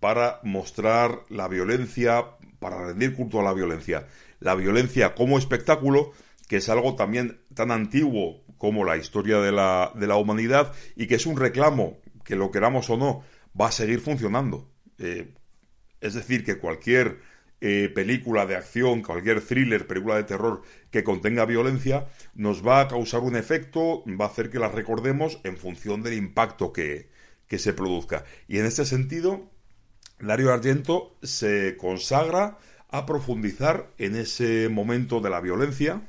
para 0.00 0.40
mostrar 0.42 1.20
la 1.28 1.48
violencia, 1.48 2.24
para 2.58 2.86
rendir 2.86 3.14
culto 3.14 3.40
a 3.40 3.44
la 3.44 3.52
violencia. 3.52 4.08
La 4.40 4.54
violencia 4.54 5.14
como 5.14 5.38
espectáculo, 5.38 6.12
que 6.48 6.56
es 6.56 6.68
algo 6.68 6.96
también 6.96 7.40
tan 7.54 7.70
antiguo 7.70 8.42
como 8.56 8.84
la 8.84 8.96
historia 8.96 9.38
de 9.38 9.52
la, 9.52 9.92
de 9.94 10.06
la 10.06 10.16
humanidad 10.16 10.72
y 10.96 11.06
que 11.06 11.16
es 11.16 11.26
un 11.26 11.36
reclamo, 11.36 11.98
que 12.24 12.36
lo 12.36 12.50
queramos 12.50 12.88
o 12.90 12.96
no, 12.96 13.22
va 13.58 13.68
a 13.68 13.72
seguir 13.72 14.00
funcionando. 14.00 14.70
Eh, 14.98 15.34
es 16.00 16.14
decir, 16.14 16.44
que 16.44 16.58
cualquier 16.58 17.20
eh, 17.60 17.90
película 17.94 18.46
de 18.46 18.56
acción, 18.56 19.02
cualquier 19.02 19.40
thriller, 19.40 19.86
película 19.86 20.16
de 20.16 20.24
terror 20.24 20.62
que 20.90 21.04
contenga 21.04 21.44
violencia, 21.44 22.06
nos 22.34 22.66
va 22.66 22.80
a 22.80 22.88
causar 22.88 23.20
un 23.20 23.36
efecto, 23.36 24.04
va 24.06 24.26
a 24.26 24.28
hacer 24.28 24.50
que 24.50 24.58
la 24.58 24.68
recordemos 24.68 25.40
en 25.44 25.56
función 25.56 26.02
del 26.02 26.14
impacto 26.14 26.72
que, 26.72 27.10
que 27.48 27.58
se 27.58 27.72
produzca. 27.72 28.24
Y 28.46 28.58
en 28.58 28.66
este 28.66 28.84
sentido, 28.84 29.50
Dario 30.20 30.52
Argento 30.52 31.16
se 31.22 31.76
consagra 31.76 32.58
a 32.88 33.06
profundizar 33.06 33.92
en 33.98 34.16
ese 34.16 34.68
momento 34.68 35.20
de 35.20 35.30
la 35.30 35.40
violencia, 35.40 36.08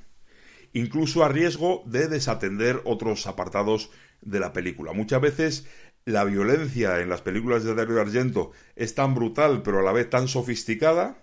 incluso 0.73 1.23
a 1.23 1.29
riesgo 1.29 1.83
de 1.85 2.07
desatender 2.07 2.81
otros 2.85 3.27
apartados 3.27 3.91
de 4.21 4.39
la 4.39 4.53
película. 4.53 4.93
Muchas 4.93 5.21
veces 5.21 5.67
la 6.05 6.23
violencia 6.23 6.99
en 6.99 7.09
las 7.09 7.21
películas 7.21 7.63
de 7.63 7.75
Dario 7.75 8.01
Argento 8.01 8.51
es 8.75 8.95
tan 8.95 9.13
brutal, 9.13 9.61
pero 9.61 9.79
a 9.79 9.83
la 9.83 9.91
vez 9.91 10.09
tan 10.09 10.27
sofisticada, 10.27 11.21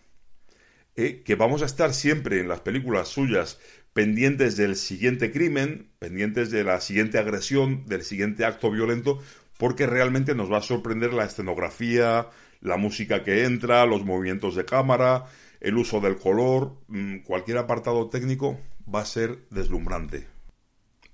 eh, 0.96 1.22
que 1.24 1.34
vamos 1.34 1.62
a 1.62 1.66
estar 1.66 1.92
siempre 1.92 2.40
en 2.40 2.48
las 2.48 2.60
películas 2.60 3.08
suyas 3.08 3.58
pendientes 3.92 4.56
del 4.56 4.76
siguiente 4.76 5.30
crimen, 5.30 5.90
pendientes 5.98 6.50
de 6.50 6.64
la 6.64 6.80
siguiente 6.80 7.18
agresión, 7.18 7.86
del 7.86 8.02
siguiente 8.02 8.44
acto 8.44 8.70
violento, 8.70 9.20
porque 9.58 9.86
realmente 9.86 10.34
nos 10.34 10.52
va 10.52 10.58
a 10.58 10.62
sorprender 10.62 11.12
la 11.12 11.24
escenografía, 11.24 12.28
la 12.60 12.76
música 12.76 13.22
que 13.22 13.44
entra, 13.44 13.86
los 13.86 14.04
movimientos 14.04 14.54
de 14.54 14.64
cámara, 14.64 15.24
el 15.60 15.78
uso 15.78 16.00
del 16.00 16.16
color, 16.16 16.78
mm, 16.88 17.18
cualquier 17.18 17.58
apartado 17.58 18.08
técnico 18.08 18.58
va 18.92 19.00
a 19.00 19.06
ser 19.06 19.38
deslumbrante. 19.50 20.26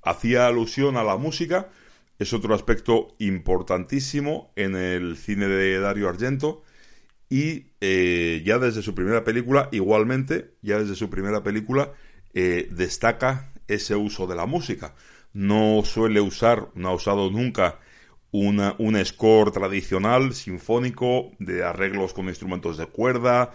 Hacía 0.02 0.46
alusión 0.46 0.96
a 0.96 1.04
la 1.04 1.16
música, 1.16 1.70
es 2.18 2.32
otro 2.32 2.54
aspecto 2.54 3.14
importantísimo 3.18 4.52
en 4.56 4.76
el 4.76 5.16
cine 5.16 5.48
de 5.48 5.78
Dario 5.78 6.08
Argento 6.08 6.62
y 7.32 7.72
eh, 7.80 8.42
ya 8.44 8.58
desde 8.58 8.82
su 8.82 8.94
primera 8.94 9.24
película, 9.24 9.70
igualmente, 9.72 10.52
ya 10.60 10.78
desde 10.78 10.94
su 10.94 11.08
primera 11.08 11.42
película, 11.42 11.94
eh, 12.34 12.68
destaca 12.70 13.54
ese 13.68 13.96
uso 13.96 14.26
de 14.26 14.36
la 14.36 14.44
música. 14.44 14.94
No 15.32 15.80
suele 15.82 16.20
usar, 16.20 16.68
no 16.74 16.90
ha 16.90 16.94
usado 16.94 17.30
nunca 17.30 17.78
una, 18.32 18.74
un 18.76 19.02
score 19.02 19.50
tradicional, 19.50 20.34
sinfónico, 20.34 21.30
de 21.38 21.64
arreglos 21.64 22.12
con 22.12 22.28
instrumentos 22.28 22.76
de 22.76 22.84
cuerda, 22.84 23.52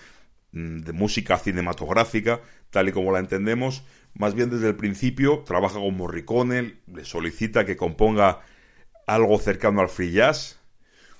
mm, 0.53 0.79
de 0.79 0.93
música 0.93 1.37
cinematográfica, 1.37 2.41
tal 2.71 2.89
y 2.89 2.93
como 2.93 3.11
la 3.11 3.19
entendemos. 3.19 3.83
Más 4.15 4.33
bien 4.33 4.49
desde 4.49 4.69
el 4.69 4.75
principio 4.75 5.43
trabaja 5.45 5.75
con 5.75 5.95
Morricone, 5.95 6.79
le 6.87 7.05
solicita 7.05 7.63
que 7.63 7.77
componga 7.77 8.41
algo 9.05 9.37
cercano 9.37 9.81
al 9.81 9.89
free 9.89 10.13
jazz, 10.13 10.59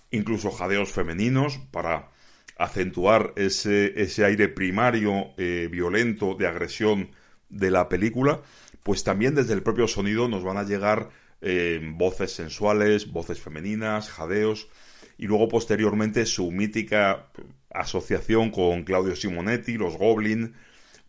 incluso 0.09 0.49
jadeos 0.49 0.91
femeninos 0.91 1.59
para 1.69 2.16
acentuar 2.57 3.33
ese, 3.35 4.01
ese 4.01 4.25
aire 4.25 4.47
primario 4.47 5.33
eh, 5.37 5.69
violento 5.71 6.35
de 6.35 6.47
agresión 6.47 7.11
de 7.49 7.71
la 7.71 7.87
película, 7.87 8.41
pues 8.83 9.03
también 9.03 9.35
desde 9.35 9.53
el 9.53 9.63
propio 9.63 9.87
sonido 9.87 10.27
nos 10.27 10.43
van 10.43 10.57
a 10.57 10.63
llegar 10.63 11.09
eh, 11.41 11.79
voces 11.93 12.31
sensuales, 12.31 13.11
voces 13.11 13.39
femeninas, 13.39 14.09
jadeos, 14.09 14.69
y 15.17 15.27
luego 15.27 15.47
posteriormente 15.47 16.25
su 16.25 16.51
mítica 16.51 17.27
asociación 17.73 18.49
con 18.49 18.83
Claudio 18.83 19.15
Simonetti, 19.15 19.77
los 19.77 19.97
Goblin, 19.97 20.53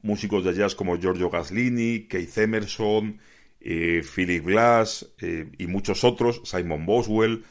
músicos 0.03 0.45
de 0.45 0.55
jazz 0.55 0.75
como 0.75 0.99
Giorgio 0.99 1.31
Gaslini, 1.31 2.07
Keith 2.09 2.37
Emerson, 2.39 3.19
eh, 3.61 4.03
Philip 4.15 4.45
Glass 4.45 5.07
y 5.59 5.67
muchos 5.67 6.05
otros, 6.05 6.43
Simon 6.45 6.87
Boswell, 6.87 7.45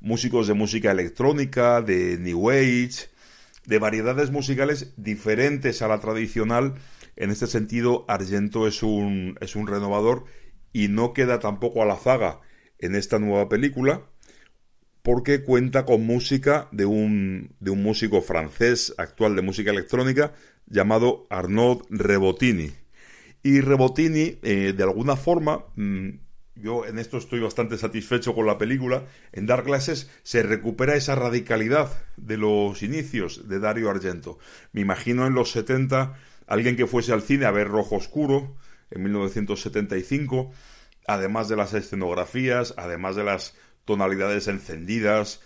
músicos 0.00 0.46
de 0.48 0.54
música 0.54 0.90
electrónica, 0.90 1.80
de 1.80 2.18
New 2.18 2.50
Age, 2.50 3.13
de 3.66 3.78
variedades 3.78 4.30
musicales 4.30 4.92
diferentes 4.96 5.82
a 5.82 5.88
la 5.88 6.00
tradicional. 6.00 6.74
En 7.16 7.30
este 7.30 7.46
sentido, 7.46 8.04
Argento 8.08 8.66
es 8.66 8.82
un, 8.82 9.36
es 9.40 9.56
un 9.56 9.66
renovador 9.66 10.24
y 10.72 10.88
no 10.88 11.12
queda 11.12 11.38
tampoco 11.38 11.82
a 11.82 11.86
la 11.86 11.96
zaga 11.96 12.40
en 12.78 12.94
esta 12.94 13.18
nueva 13.18 13.48
película 13.48 14.02
porque 15.04 15.42
cuenta 15.42 15.84
con 15.84 16.06
música 16.06 16.66
de 16.72 16.86
un, 16.86 17.54
de 17.60 17.70
un 17.70 17.82
músico 17.82 18.22
francés 18.22 18.94
actual 18.96 19.36
de 19.36 19.42
música 19.42 19.70
electrónica 19.70 20.32
llamado 20.66 21.26
Arnaud 21.28 21.82
Rebotini. 21.90 22.70
Y 23.42 23.60
Rebotini, 23.60 24.38
eh, 24.42 24.72
de 24.74 24.82
alguna 24.82 25.16
forma, 25.16 25.66
mm, 25.76 26.08
yo 26.56 26.86
en 26.86 26.98
esto 26.98 27.18
estoy 27.18 27.40
bastante 27.40 27.78
satisfecho 27.78 28.34
con 28.34 28.46
la 28.46 28.58
película, 28.58 29.06
en 29.32 29.46
Dark 29.46 29.64
Glasses 29.64 30.10
se 30.22 30.42
recupera 30.42 30.94
esa 30.94 31.14
radicalidad 31.14 31.90
de 32.16 32.36
los 32.36 32.82
inicios 32.82 33.48
de 33.48 33.58
Dario 33.58 33.90
Argento. 33.90 34.38
Me 34.72 34.80
imagino 34.80 35.26
en 35.26 35.34
los 35.34 35.50
70 35.50 36.14
alguien 36.46 36.76
que 36.76 36.86
fuese 36.86 37.12
al 37.12 37.22
cine 37.22 37.46
a 37.46 37.50
ver 37.50 37.68
Rojo 37.68 37.96
Oscuro 37.96 38.56
en 38.90 39.02
1975, 39.02 40.52
además 41.06 41.48
de 41.48 41.56
las 41.56 41.74
escenografías, 41.74 42.74
además 42.76 43.16
de 43.16 43.24
las 43.24 43.54
tonalidades 43.84 44.48
encendidas, 44.48 45.40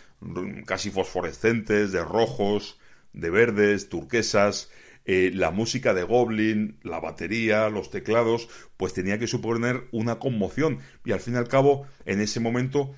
casi 0.66 0.90
fosforescentes, 0.90 1.92
de 1.92 2.04
rojos, 2.04 2.78
de 3.12 3.30
verdes, 3.30 3.88
turquesas, 3.88 4.70
eh, 5.10 5.30
la 5.32 5.50
música 5.50 5.94
de 5.94 6.02
Goblin, 6.02 6.76
la 6.82 7.00
batería, 7.00 7.70
los 7.70 7.90
teclados, 7.90 8.50
pues 8.76 8.92
tenía 8.92 9.18
que 9.18 9.26
suponer 9.26 9.88
una 9.90 10.18
conmoción. 10.18 10.80
Y 11.02 11.12
al 11.12 11.20
fin 11.20 11.32
y 11.32 11.38
al 11.38 11.48
cabo, 11.48 11.86
en 12.04 12.20
ese 12.20 12.40
momento, 12.40 12.94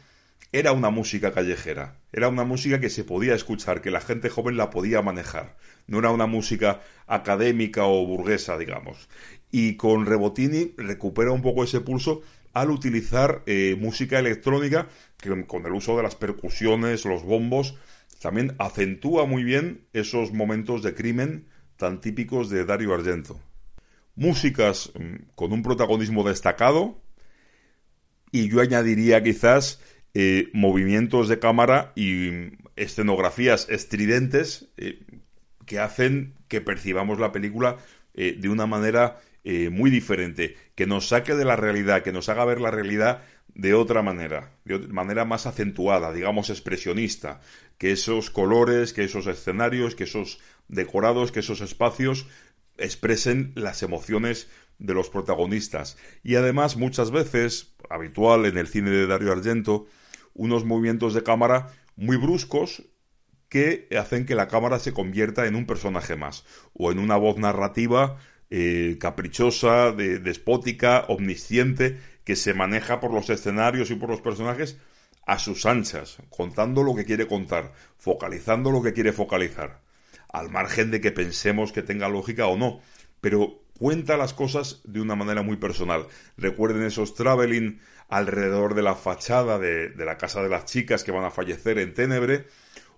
era 0.50 0.72
una 0.72 0.90
música 0.90 1.30
callejera, 1.30 2.00
era 2.12 2.26
una 2.26 2.42
música 2.42 2.80
que 2.80 2.90
se 2.90 3.04
podía 3.04 3.36
escuchar, 3.36 3.80
que 3.80 3.92
la 3.92 4.00
gente 4.00 4.28
joven 4.28 4.56
la 4.56 4.70
podía 4.70 5.02
manejar, 5.02 5.56
no 5.86 6.00
era 6.00 6.10
una 6.10 6.26
música 6.26 6.80
académica 7.06 7.84
o 7.84 8.04
burguesa, 8.04 8.58
digamos. 8.58 9.08
Y 9.52 9.76
con 9.76 10.04
Rebotini 10.04 10.74
recupera 10.76 11.30
un 11.30 11.42
poco 11.42 11.62
ese 11.62 11.80
pulso 11.80 12.22
al 12.52 12.72
utilizar 12.72 13.44
eh, 13.46 13.76
música 13.78 14.18
electrónica, 14.18 14.88
que 15.16 15.46
con 15.46 15.64
el 15.64 15.72
uso 15.72 15.96
de 15.96 16.02
las 16.02 16.16
percusiones, 16.16 17.04
los 17.04 17.22
bombos, 17.22 17.76
también 18.20 18.56
acentúa 18.58 19.26
muy 19.26 19.44
bien 19.44 19.86
esos 19.92 20.32
momentos 20.32 20.82
de 20.82 20.92
crimen 20.92 21.46
tan 21.80 22.00
típicos 22.00 22.50
de 22.50 22.64
Dario 22.64 22.94
Argento. 22.94 23.40
Músicas 24.14 24.92
mm, 24.94 25.30
con 25.34 25.52
un 25.52 25.62
protagonismo 25.62 26.22
destacado 26.22 27.00
y 28.30 28.48
yo 28.48 28.60
añadiría 28.60 29.22
quizás 29.22 29.80
eh, 30.12 30.50
movimientos 30.52 31.28
de 31.28 31.38
cámara 31.38 31.92
y 31.96 32.52
escenografías 32.76 33.66
estridentes 33.70 34.68
eh, 34.76 35.00
que 35.64 35.78
hacen 35.80 36.34
que 36.48 36.60
percibamos 36.60 37.18
la 37.18 37.32
película 37.32 37.78
eh, 38.14 38.36
de 38.38 38.48
una 38.48 38.66
manera 38.66 39.18
muy 39.72 39.90
diferente, 39.90 40.54
que 40.74 40.86
nos 40.86 41.08
saque 41.08 41.34
de 41.34 41.46
la 41.46 41.56
realidad, 41.56 42.02
que 42.02 42.12
nos 42.12 42.28
haga 42.28 42.44
ver 42.44 42.60
la 42.60 42.70
realidad 42.70 43.22
de 43.54 43.72
otra 43.72 44.02
manera, 44.02 44.52
de 44.66 44.78
manera 44.88 45.24
más 45.24 45.46
acentuada, 45.46 46.12
digamos 46.12 46.50
expresionista, 46.50 47.40
que 47.78 47.92
esos 47.92 48.28
colores, 48.28 48.92
que 48.92 49.04
esos 49.04 49.26
escenarios, 49.26 49.94
que 49.94 50.04
esos 50.04 50.40
decorados, 50.70 51.32
que 51.32 51.40
esos 51.40 51.60
espacios 51.60 52.26
expresen 52.78 53.52
las 53.54 53.82
emociones 53.82 54.48
de 54.78 54.94
los 54.94 55.10
protagonistas. 55.10 55.98
Y 56.22 56.36
además, 56.36 56.76
muchas 56.76 57.10
veces, 57.10 57.74
habitual 57.90 58.46
en 58.46 58.56
el 58.56 58.68
cine 58.68 58.90
de 58.90 59.06
Dario 59.06 59.32
Argento, 59.32 59.86
unos 60.32 60.64
movimientos 60.64 61.12
de 61.12 61.22
cámara 61.22 61.72
muy 61.96 62.16
bruscos 62.16 62.84
que 63.48 63.88
hacen 63.98 64.26
que 64.26 64.36
la 64.36 64.48
cámara 64.48 64.78
se 64.78 64.92
convierta 64.92 65.46
en 65.46 65.56
un 65.56 65.66
personaje 65.66 66.16
más, 66.16 66.44
o 66.72 66.92
en 66.92 66.98
una 66.98 67.16
voz 67.16 67.36
narrativa 67.36 68.16
eh, 68.48 68.96
caprichosa, 69.00 69.92
despótica, 69.92 71.04
omnisciente, 71.08 71.98
que 72.24 72.36
se 72.36 72.54
maneja 72.54 73.00
por 73.00 73.12
los 73.12 73.28
escenarios 73.28 73.90
y 73.90 73.96
por 73.96 74.08
los 74.08 74.20
personajes 74.20 74.78
a 75.26 75.38
sus 75.38 75.66
anchas, 75.66 76.18
contando 76.30 76.82
lo 76.82 76.94
que 76.94 77.04
quiere 77.04 77.26
contar, 77.26 77.72
focalizando 77.98 78.70
lo 78.70 78.82
que 78.82 78.92
quiere 78.92 79.12
focalizar 79.12 79.80
al 80.32 80.50
margen 80.50 80.90
de 80.90 81.00
que 81.00 81.12
pensemos 81.12 81.72
que 81.72 81.82
tenga 81.82 82.08
lógica 82.08 82.46
o 82.46 82.56
no, 82.56 82.80
pero 83.20 83.62
cuenta 83.78 84.16
las 84.16 84.34
cosas 84.34 84.80
de 84.84 85.00
una 85.00 85.16
manera 85.16 85.42
muy 85.42 85.56
personal. 85.56 86.06
Recuerden 86.36 86.82
esos 86.82 87.14
traveling 87.14 87.80
alrededor 88.08 88.74
de 88.74 88.82
la 88.82 88.94
fachada 88.94 89.58
de, 89.58 89.92
la 89.96 90.18
casa 90.18 90.42
de 90.42 90.48
las 90.48 90.66
chicas 90.66 91.04
que 91.04 91.12
van 91.12 91.24
a 91.24 91.30
fallecer 91.30 91.78
en 91.78 91.94
Ténebre, 91.94 92.46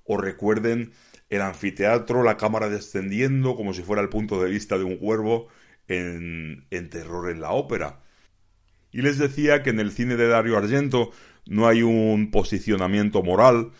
o 0.04 0.16
recuerden 0.16 0.92
el 1.30 1.40
anfiteatro, 1.40 2.22
la 2.22 2.36
cámara 2.36 2.68
descendiendo 2.68 3.54
como 3.54 3.72
si 3.72 3.82
fuera 3.82 4.02
el 4.02 4.08
punto 4.08 4.42
de 4.42 4.50
vista 4.50 4.76
de 4.76 4.84
un 4.84 4.96
cuervo 4.96 5.48
en, 5.88 6.66
en 6.70 6.90
Terror 6.90 7.30
en 7.30 7.40
la 7.40 7.52
ópera. 7.52 8.00
Y 8.90 9.02
les 9.02 9.18
decía 9.18 9.62
que 9.62 9.70
en 9.70 9.80
el 9.80 9.92
cine 9.92 10.16
de 10.16 10.28
Dario 10.28 10.58
Argento 10.58 11.12
no 11.46 11.66
hay 11.66 11.82
un 11.82 12.30
posicionamiento 12.30 13.22
moral, 13.22 13.72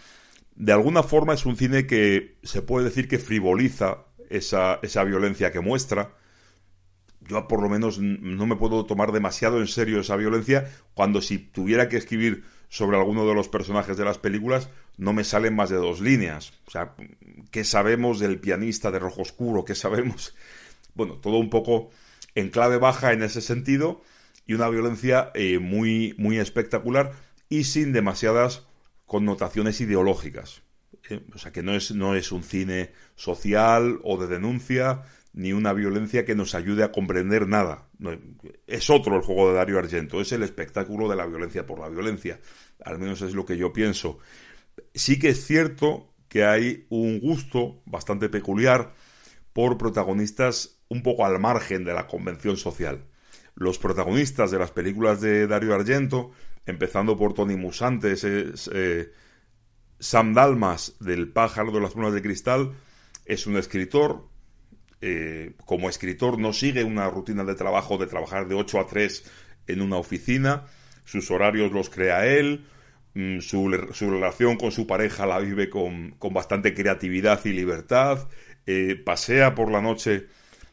de 0.54 0.72
alguna 0.72 1.02
forma 1.02 1.34
es 1.34 1.46
un 1.46 1.56
cine 1.56 1.86
que 1.86 2.36
se 2.42 2.62
puede 2.62 2.86
decir 2.86 3.08
que 3.08 3.18
frivoliza 3.18 4.06
esa, 4.30 4.78
esa 4.82 5.04
violencia 5.04 5.52
que 5.52 5.60
muestra. 5.60 6.14
Yo 7.20 7.46
por 7.48 7.62
lo 7.62 7.68
menos 7.68 7.98
no 7.98 8.46
me 8.46 8.56
puedo 8.56 8.84
tomar 8.84 9.12
demasiado 9.12 9.60
en 9.60 9.68
serio 9.68 10.00
esa 10.00 10.16
violencia 10.16 10.70
cuando 10.94 11.20
si 11.20 11.38
tuviera 11.38 11.88
que 11.88 11.96
escribir 11.96 12.44
sobre 12.68 12.96
alguno 12.96 13.26
de 13.26 13.34
los 13.34 13.48
personajes 13.48 13.96
de 13.96 14.04
las 14.04 14.18
películas 14.18 14.70
no 14.96 15.12
me 15.12 15.24
salen 15.24 15.54
más 15.54 15.70
de 15.70 15.76
dos 15.76 16.00
líneas. 16.00 16.52
O 16.66 16.70
sea, 16.70 16.94
¿qué 17.50 17.64
sabemos 17.64 18.18
del 18.18 18.40
pianista 18.40 18.90
de 18.90 18.98
Rojo 18.98 19.22
Oscuro? 19.22 19.64
¿Qué 19.64 19.74
sabemos? 19.74 20.34
Bueno, 20.94 21.14
todo 21.14 21.38
un 21.38 21.48
poco 21.48 21.88
en 22.34 22.50
clave 22.50 22.76
baja 22.76 23.14
en 23.14 23.22
ese 23.22 23.40
sentido 23.40 24.02
y 24.46 24.52
una 24.52 24.68
violencia 24.68 25.30
eh, 25.34 25.58
muy, 25.58 26.14
muy 26.18 26.36
espectacular 26.36 27.12
y 27.48 27.64
sin 27.64 27.94
demasiadas 27.94 28.66
connotaciones 29.12 29.78
ideológicas. 29.82 30.62
¿eh? 31.10 31.20
O 31.34 31.38
sea, 31.38 31.52
que 31.52 31.62
no 31.62 31.74
es, 31.74 31.94
no 31.94 32.14
es 32.14 32.32
un 32.32 32.42
cine 32.42 32.92
social 33.14 34.00
o 34.04 34.16
de 34.16 34.26
denuncia, 34.26 35.02
ni 35.34 35.52
una 35.52 35.74
violencia 35.74 36.24
que 36.24 36.34
nos 36.34 36.54
ayude 36.54 36.82
a 36.82 36.92
comprender 36.92 37.46
nada. 37.46 37.90
es 38.66 38.88
otro 38.88 39.16
el 39.16 39.22
juego 39.22 39.50
de 39.50 39.56
Dario 39.56 39.78
Argento, 39.78 40.22
es 40.22 40.32
el 40.32 40.42
espectáculo 40.42 41.10
de 41.10 41.16
la 41.16 41.26
violencia 41.26 41.66
por 41.66 41.78
la 41.78 41.90
violencia. 41.90 42.40
Al 42.82 42.98
menos 42.98 43.20
es 43.20 43.34
lo 43.34 43.44
que 43.44 43.58
yo 43.58 43.70
pienso. 43.70 44.18
Sí 44.94 45.18
que 45.18 45.28
es 45.28 45.44
cierto 45.44 46.14
que 46.30 46.44
hay 46.44 46.86
un 46.88 47.20
gusto 47.20 47.82
bastante 47.84 48.30
peculiar 48.30 48.94
por 49.52 49.76
protagonistas 49.76 50.80
un 50.88 51.02
poco 51.02 51.26
al 51.26 51.38
margen 51.38 51.84
de 51.84 51.92
la 51.92 52.06
convención 52.06 52.56
social. 52.56 53.04
Los 53.54 53.76
protagonistas 53.76 54.50
de 54.50 54.58
las 54.58 54.70
películas 54.70 55.20
de 55.20 55.46
Dario 55.46 55.74
Argento 55.74 56.30
empezando 56.66 57.16
por 57.16 57.34
Tony 57.34 57.56
Musante, 57.56 58.12
ese, 58.12 58.52
eh, 58.72 59.12
Sam 59.98 60.34
Dalmas 60.34 60.96
del 61.00 61.28
Pájaro 61.28 61.70
de 61.70 61.80
las 61.80 61.94
Lunas 61.94 62.12
de 62.12 62.22
Cristal, 62.22 62.72
es 63.24 63.46
un 63.46 63.56
escritor. 63.56 64.28
Eh, 65.00 65.54
como 65.64 65.88
escritor 65.88 66.38
no 66.38 66.52
sigue 66.52 66.84
una 66.84 67.10
rutina 67.10 67.44
de 67.44 67.56
trabajo 67.56 67.98
de 67.98 68.06
trabajar 68.06 68.46
de 68.46 68.54
8 68.54 68.80
a 68.80 68.86
3 68.86 69.24
en 69.66 69.82
una 69.82 69.96
oficina, 69.96 70.66
sus 71.04 71.30
horarios 71.30 71.72
los 71.72 71.90
crea 71.90 72.26
él, 72.26 72.66
mm, 73.14 73.40
su, 73.40 73.68
relación 73.68 74.56
con 74.56 74.70
su 74.70 74.86
pareja 74.86 75.26
la 75.26 75.40
vive 75.40 75.68
con, 75.70 76.16
bastante 76.30 76.74
creatividad 76.74 77.44
y 77.44 77.52
libertad, 77.52 78.28
eh, 78.66 78.94
pasea 78.94 79.54
por 79.56 79.70
la 79.72 79.82
noche 79.82 80.28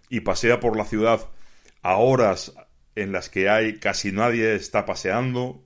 y 0.09 0.21
pasea 0.21 0.59
por 0.59 0.77
la 0.77 0.85
ciudad 0.85 1.27
a 1.81 1.97
horas 1.97 2.53
en 2.95 3.11
las 3.11 3.29
que 3.29 3.49
hay 3.49 3.79
casi 3.79 4.11
nadie 4.11 4.55
está 4.55 4.85
paseando, 4.85 5.63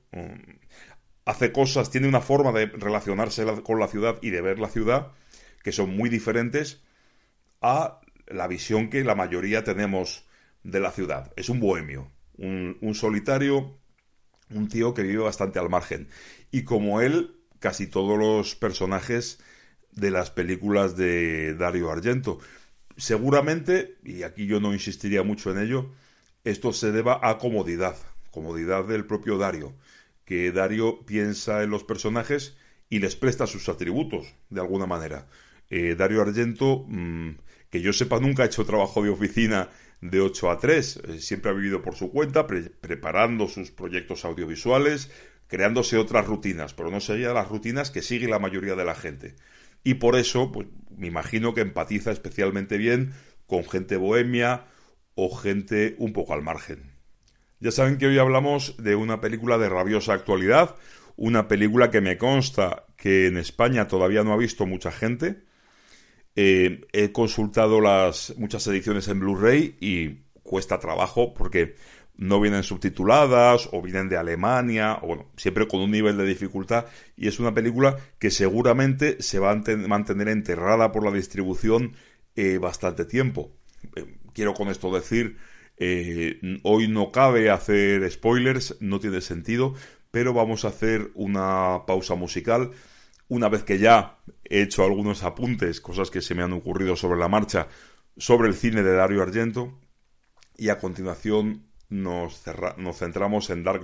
hace 1.25 1.51
cosas, 1.51 1.89
tiene 1.89 2.07
una 2.07 2.21
forma 2.21 2.51
de 2.51 2.67
relacionarse 2.67 3.45
con 3.63 3.79
la 3.79 3.87
ciudad 3.87 4.17
y 4.21 4.29
de 4.29 4.41
ver 4.41 4.59
la 4.59 4.69
ciudad 4.69 5.11
que 5.63 5.71
son 5.71 5.95
muy 5.95 6.09
diferentes 6.09 6.83
a 7.61 8.01
la 8.27 8.47
visión 8.47 8.89
que 8.89 9.03
la 9.03 9.15
mayoría 9.15 9.63
tenemos 9.63 10.25
de 10.63 10.79
la 10.79 10.91
ciudad. 10.91 11.31
Es 11.35 11.49
un 11.49 11.59
bohemio, 11.59 12.11
un, 12.37 12.77
un 12.81 12.95
solitario, 12.95 13.79
un 14.49 14.67
tío 14.67 14.93
que 14.93 15.03
vive 15.03 15.23
bastante 15.23 15.59
al 15.59 15.69
margen. 15.69 16.09
Y 16.51 16.63
como 16.63 17.01
él, 17.01 17.37
casi 17.59 17.87
todos 17.87 18.19
los 18.19 18.55
personajes 18.55 19.39
de 19.95 20.11
las 20.11 20.31
películas 20.31 20.97
de 20.97 21.55
Dario 21.55 21.91
Argento. 21.91 22.39
Seguramente, 22.97 23.97
y 24.03 24.23
aquí 24.23 24.45
yo 24.45 24.59
no 24.59 24.73
insistiría 24.73 25.23
mucho 25.23 25.51
en 25.51 25.59
ello, 25.59 25.91
esto 26.43 26.73
se 26.73 26.91
deba 26.91 27.19
a 27.23 27.37
comodidad, 27.37 27.95
comodidad 28.31 28.85
del 28.85 29.05
propio 29.05 29.37
Dario, 29.37 29.73
que 30.25 30.51
Dario 30.51 31.05
piensa 31.05 31.63
en 31.63 31.69
los 31.69 31.83
personajes 31.83 32.57
y 32.89 32.99
les 32.99 33.15
presta 33.15 33.47
sus 33.47 33.69
atributos, 33.69 34.35
de 34.49 34.61
alguna 34.61 34.85
manera. 34.85 35.27
Eh, 35.69 35.95
Dario 35.95 36.21
Argento, 36.21 36.85
mm, 36.87 37.31
que 37.69 37.81
yo 37.81 37.93
sepa, 37.93 38.19
nunca 38.19 38.43
ha 38.43 38.45
hecho 38.45 38.65
trabajo 38.65 39.01
de 39.03 39.09
oficina 39.09 39.69
de 40.01 40.21
8 40.21 40.51
a 40.51 40.59
3, 40.59 41.01
eh, 41.07 41.19
siempre 41.19 41.51
ha 41.51 41.53
vivido 41.53 41.81
por 41.81 41.95
su 41.95 42.11
cuenta, 42.11 42.45
preparando 42.45 43.47
sus 43.47 43.71
proyectos 43.71 44.25
audiovisuales, 44.25 45.09
creándose 45.47 45.97
otras 45.97 46.27
rutinas, 46.27 46.73
pero 46.73 46.91
no 46.91 46.99
serían 46.99 47.33
las 47.33 47.49
rutinas 47.49 47.89
que 47.91 48.01
sigue 48.01 48.27
la 48.27 48.39
mayoría 48.39 48.75
de 48.75 48.85
la 48.85 48.95
gente. 48.95 49.35
Y 49.83 49.95
por 49.95 50.15
eso, 50.15 50.51
pues, 50.51 50.67
me 50.95 51.07
imagino 51.07 51.53
que 51.53 51.61
empatiza 51.61 52.11
especialmente 52.11 52.77
bien 52.77 53.13
con 53.47 53.63
gente 53.63 53.97
bohemia, 53.97 54.65
o 55.15 55.35
gente 55.35 55.95
un 55.99 56.13
poco 56.13 56.33
al 56.33 56.41
margen. 56.41 56.92
Ya 57.63 57.71
saben 57.71 57.97
que 57.97 58.07
hoy 58.07 58.17
hablamos 58.17 58.75
de 58.77 58.93
una 58.93 59.21
película 59.21 59.57
de 59.57 59.69
rabiosa 59.69 60.11
actualidad, 60.11 60.75
una 61.15 61.47
película 61.47 61.91
que 61.91 62.01
me 62.01 62.17
consta 62.17 62.87
que 62.97 63.27
en 63.27 63.37
España 63.37 63.87
todavía 63.87 64.21
no 64.25 64.33
ha 64.33 64.37
visto 64.37 64.65
mucha 64.65 64.91
gente. 64.91 65.45
Eh, 66.35 66.81
he 66.91 67.13
consultado 67.13 67.79
las 67.79 68.33
muchas 68.37 68.67
ediciones 68.67 69.07
en 69.07 69.21
Blu-ray 69.21 69.77
y 69.79 70.25
cuesta 70.43 70.81
trabajo 70.81 71.33
porque 71.33 71.77
no 72.17 72.41
vienen 72.41 72.63
subtituladas 72.63 73.69
o 73.71 73.81
vienen 73.81 74.09
de 74.09 74.17
Alemania, 74.17 74.99
o 75.01 75.07
bueno, 75.07 75.31
siempre 75.37 75.65
con 75.65 75.79
un 75.79 75.91
nivel 75.91 76.17
de 76.17 76.25
dificultad 76.25 76.87
y 77.15 77.29
es 77.29 77.39
una 77.39 77.53
película 77.53 77.95
que 78.19 78.29
seguramente 78.29 79.21
se 79.21 79.39
va 79.39 79.51
a 79.51 79.61
mantener 79.87 80.27
enterrada 80.27 80.91
por 80.91 81.05
la 81.05 81.11
distribución 81.11 81.95
eh, 82.35 82.57
bastante 82.57 83.05
tiempo. 83.05 83.55
Eh, 83.95 84.17
Quiero 84.33 84.53
con 84.53 84.67
esto 84.69 84.93
decir, 84.93 85.37
eh, 85.77 86.39
hoy 86.63 86.87
no 86.87 87.11
cabe 87.11 87.49
hacer 87.49 88.09
spoilers, 88.11 88.77
no 88.79 88.99
tiene 88.99 89.21
sentido, 89.21 89.73
pero 90.11 90.33
vamos 90.33 90.65
a 90.65 90.69
hacer 90.69 91.11
una 91.15 91.85
pausa 91.87 92.15
musical. 92.15 92.71
Una 93.27 93.49
vez 93.49 93.63
que 93.63 93.79
ya 93.79 94.19
he 94.43 94.61
hecho 94.61 94.83
algunos 94.83 95.23
apuntes, 95.23 95.81
cosas 95.81 96.11
que 96.11 96.21
se 96.21 96.35
me 96.35 96.43
han 96.43 96.53
ocurrido 96.53 96.95
sobre 96.95 97.19
la 97.19 97.29
marcha, 97.29 97.67
sobre 98.17 98.47
el 98.47 98.53
cine 98.53 98.83
de 98.83 98.93
Dario 98.93 99.23
Argento, 99.23 99.79
y 100.55 100.69
a 100.69 100.77
continuación 100.77 101.65
nos, 101.89 102.43
nos 102.77 102.97
centramos 102.97 103.49
en 103.49 103.63
Dark 103.63 103.81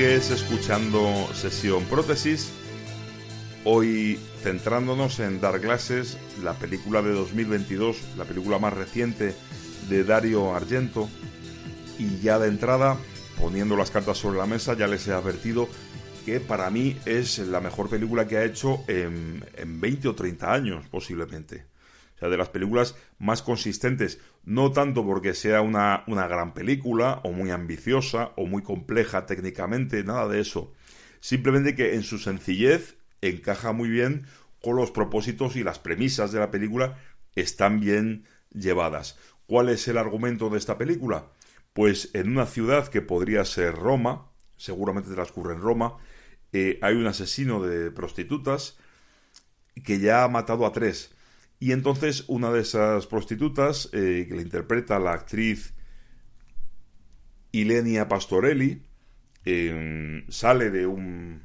Glasses. 0.00 0.30
escuchando 0.30 1.28
Sesión 1.34 1.84
Prótesis, 1.84 2.50
hoy 3.64 4.18
centrándonos 4.42 5.20
en 5.20 5.42
Dark 5.42 5.60
Glasses, 5.60 6.16
la 6.42 6.54
película 6.54 7.02
de 7.02 7.12
2022, 7.12 8.16
la 8.16 8.24
película 8.24 8.58
más 8.58 8.72
reciente 8.72 9.34
de 9.90 10.04
Dario 10.04 10.54
Argento, 10.54 11.10
y 11.98 12.18
ya 12.20 12.38
de 12.38 12.48
entrada, 12.48 12.96
poniendo 13.38 13.76
las 13.76 13.90
cartas 13.90 14.16
sobre 14.16 14.38
la 14.38 14.46
mesa, 14.46 14.72
ya 14.72 14.86
les 14.86 15.06
he 15.06 15.12
advertido 15.12 15.68
que 16.24 16.40
para 16.40 16.70
mí 16.70 16.96
es 17.04 17.38
la 17.38 17.60
mejor 17.60 17.90
película 17.90 18.26
que 18.26 18.38
ha 18.38 18.44
hecho 18.44 18.82
en, 18.88 19.44
en 19.54 19.80
20 19.82 20.08
o 20.08 20.14
30 20.14 20.50
años, 20.50 20.86
posiblemente 20.90 21.66
sea, 22.20 22.28
de 22.28 22.36
las 22.36 22.50
películas 22.50 22.94
más 23.18 23.42
consistentes, 23.42 24.20
no 24.44 24.72
tanto 24.72 25.04
porque 25.04 25.34
sea 25.34 25.60
una, 25.60 26.04
una 26.06 26.26
gran 26.26 26.54
película, 26.54 27.20
o 27.24 27.32
muy 27.32 27.50
ambiciosa, 27.50 28.32
o 28.36 28.46
muy 28.46 28.62
compleja 28.62 29.26
técnicamente, 29.26 30.02
nada 30.04 30.28
de 30.28 30.40
eso. 30.40 30.72
Simplemente 31.20 31.74
que 31.74 31.94
en 31.94 32.02
su 32.02 32.18
sencillez 32.18 32.96
encaja 33.20 33.72
muy 33.72 33.88
bien 33.88 34.26
con 34.62 34.76
los 34.76 34.90
propósitos 34.90 35.56
y 35.56 35.62
las 35.62 35.78
premisas 35.78 36.32
de 36.32 36.38
la 36.38 36.50
película 36.50 36.98
están 37.34 37.80
bien 37.80 38.24
llevadas. 38.50 39.18
¿Cuál 39.46 39.68
es 39.68 39.86
el 39.88 39.98
argumento 39.98 40.48
de 40.48 40.58
esta 40.58 40.78
película? 40.78 41.26
Pues 41.72 42.10
en 42.14 42.30
una 42.30 42.46
ciudad 42.46 42.88
que 42.88 43.02
podría 43.02 43.44
ser 43.44 43.74
Roma, 43.74 44.30
seguramente 44.56 45.12
transcurre 45.12 45.54
en 45.54 45.60
Roma, 45.60 45.98
eh, 46.52 46.78
hay 46.82 46.94
un 46.94 47.06
asesino 47.06 47.62
de 47.62 47.90
prostitutas 47.90 48.76
que 49.84 50.00
ya 50.00 50.24
ha 50.24 50.28
matado 50.28 50.66
a 50.66 50.72
tres. 50.72 51.14
Y 51.60 51.72
entonces 51.72 52.24
una 52.26 52.50
de 52.50 52.62
esas 52.62 53.06
prostitutas, 53.06 53.90
eh, 53.92 54.24
que 54.26 54.34
le 54.34 54.42
interpreta 54.42 54.98
la 54.98 55.12
actriz 55.12 55.74
Ilenia 57.52 58.08
Pastorelli, 58.08 58.82
em, 59.44 60.24
sale 60.30 60.70
de 60.70 60.86
un, 60.86 61.42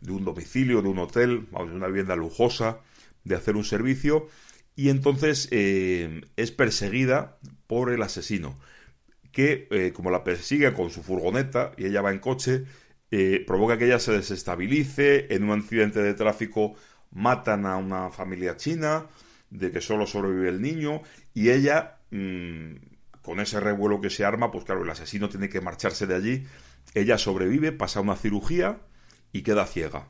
de 0.00 0.12
un 0.12 0.24
domicilio, 0.24 0.80
de 0.80 0.88
un 0.88 0.98
hotel, 0.98 1.48
de 1.50 1.74
una 1.74 1.88
vivienda 1.88 2.14
lujosa, 2.14 2.78
de 3.24 3.34
hacer 3.34 3.56
un 3.56 3.64
servicio, 3.64 4.28
y 4.76 4.90
entonces 4.90 5.48
em, 5.50 6.22
es 6.36 6.52
perseguida 6.52 7.38
por 7.66 7.90
el 7.90 8.02
asesino, 8.02 8.56
que 9.32 9.66
eh, 9.72 9.92
como 9.92 10.10
la 10.12 10.22
persigue 10.22 10.72
con 10.72 10.90
su 10.90 11.02
furgoneta 11.02 11.72
y 11.76 11.86
ella 11.86 12.00
va 12.02 12.12
en 12.12 12.20
coche, 12.20 12.64
eh, 13.10 13.42
provoca 13.44 13.76
que 13.76 13.86
ella 13.86 13.98
se 13.98 14.12
desestabilice, 14.12 15.34
en 15.34 15.44
un 15.44 15.58
accidente 15.58 16.00
de 16.00 16.14
tráfico 16.14 16.74
matan 17.10 17.66
a 17.66 17.76
una 17.76 18.10
familia 18.10 18.56
china, 18.56 19.06
de 19.50 19.70
que 19.70 19.80
solo 19.80 20.06
sobrevive 20.06 20.48
el 20.48 20.60
niño 20.60 21.02
y 21.34 21.50
ella, 21.50 21.98
mm, 22.10 22.74
con 23.22 23.40
ese 23.40 23.60
revuelo 23.60 24.00
que 24.00 24.10
se 24.10 24.24
arma, 24.24 24.50
pues 24.50 24.64
claro, 24.64 24.82
el 24.82 24.90
asesino 24.90 25.28
tiene 25.28 25.48
que 25.48 25.60
marcharse 25.60 26.06
de 26.06 26.14
allí, 26.14 26.46
ella 26.94 27.18
sobrevive, 27.18 27.72
pasa 27.72 28.00
una 28.00 28.16
cirugía 28.16 28.80
y 29.32 29.42
queda 29.42 29.66
ciega. 29.66 30.08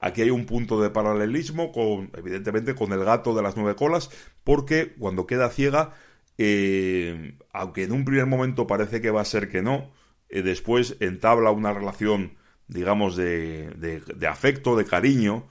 Aquí 0.00 0.22
hay 0.22 0.30
un 0.30 0.46
punto 0.46 0.80
de 0.80 0.90
paralelismo 0.90 1.72
con, 1.72 2.10
evidentemente, 2.16 2.74
con 2.74 2.92
el 2.92 3.04
gato 3.04 3.34
de 3.34 3.42
las 3.42 3.56
nueve 3.56 3.76
colas, 3.76 4.10
porque 4.44 4.94
cuando 4.98 5.26
queda 5.26 5.50
ciega, 5.50 5.94
eh, 6.38 7.36
aunque 7.52 7.84
en 7.84 7.92
un 7.92 8.04
primer 8.04 8.26
momento 8.26 8.66
parece 8.66 9.02
que 9.02 9.10
va 9.10 9.20
a 9.20 9.26
ser 9.26 9.50
que 9.50 9.60
no, 9.60 9.92
eh, 10.30 10.42
después 10.42 10.96
entabla 11.00 11.50
una 11.50 11.74
relación, 11.74 12.38
digamos, 12.66 13.14
de, 13.16 13.70
de 13.74 14.26
afecto, 14.26 14.74
de 14.74 14.86
cariño, 14.86 15.48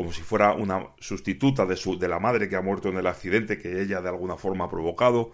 como 0.00 0.14
si 0.14 0.22
fuera 0.22 0.54
una 0.54 0.94
sustituta 0.98 1.66
de, 1.66 1.76
su, 1.76 1.98
de 1.98 2.08
la 2.08 2.18
madre 2.18 2.48
que 2.48 2.56
ha 2.56 2.62
muerto 2.62 2.88
en 2.88 2.96
el 2.96 3.06
accidente 3.06 3.58
que 3.58 3.82
ella 3.82 4.00
de 4.00 4.08
alguna 4.08 4.38
forma 4.38 4.64
ha 4.64 4.70
provocado, 4.70 5.32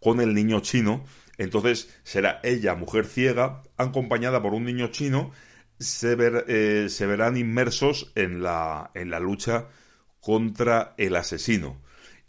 con 0.00 0.20
el 0.20 0.34
niño 0.34 0.58
chino. 0.58 1.04
Entonces 1.36 1.96
será 2.02 2.40
ella, 2.42 2.74
mujer 2.74 3.06
ciega, 3.06 3.62
acompañada 3.76 4.42
por 4.42 4.54
un 4.54 4.64
niño 4.64 4.88
chino, 4.88 5.30
se, 5.78 6.16
eh, 6.18 7.06
verán 7.06 7.36
inmersos 7.36 8.10
en 8.16 8.42
la, 8.42 8.90
en 8.94 9.10
la 9.10 9.20
lucha 9.20 9.68
contra 10.18 10.94
el 10.98 11.14
asesino. 11.14 11.80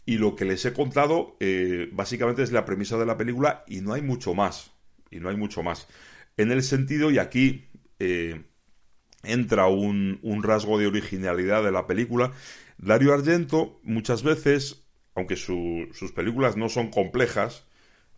Y 0.06 0.18
lo 0.18 0.36
que 0.36 0.44
les 0.44 0.64
he 0.64 0.72
contado 0.72 1.36
eh, 1.40 1.88
básicamente 1.90 2.44
es 2.44 2.52
la 2.52 2.64
premisa 2.64 2.98
de 2.98 3.06
la 3.06 3.18
película 3.18 3.64
y 3.66 3.80
no 3.80 3.94
hay 3.94 4.02
mucho 4.02 4.32
más. 4.32 4.70
Y 5.10 5.18
no 5.18 5.28
hay 5.28 5.36
mucho 5.36 5.64
más. 5.64 5.88
En 6.36 6.52
el 6.52 6.62
sentido, 6.62 7.10
y 7.10 7.18
aquí 7.18 7.68
eh, 7.98 8.44
entra 9.22 9.66
un, 9.66 10.18
un 10.22 10.42
rasgo 10.42 10.78
de 10.78 10.86
originalidad 10.86 11.62
de 11.62 11.72
la 11.72 11.86
película. 11.86 12.32
Dario 12.78 13.12
Argento 13.12 13.80
muchas 13.82 14.22
veces, 14.22 14.84
aunque 15.14 15.36
sus 15.36 16.12
películas 16.14 16.56
no 16.56 16.68
son 16.68 16.90
complejas, 16.90 17.66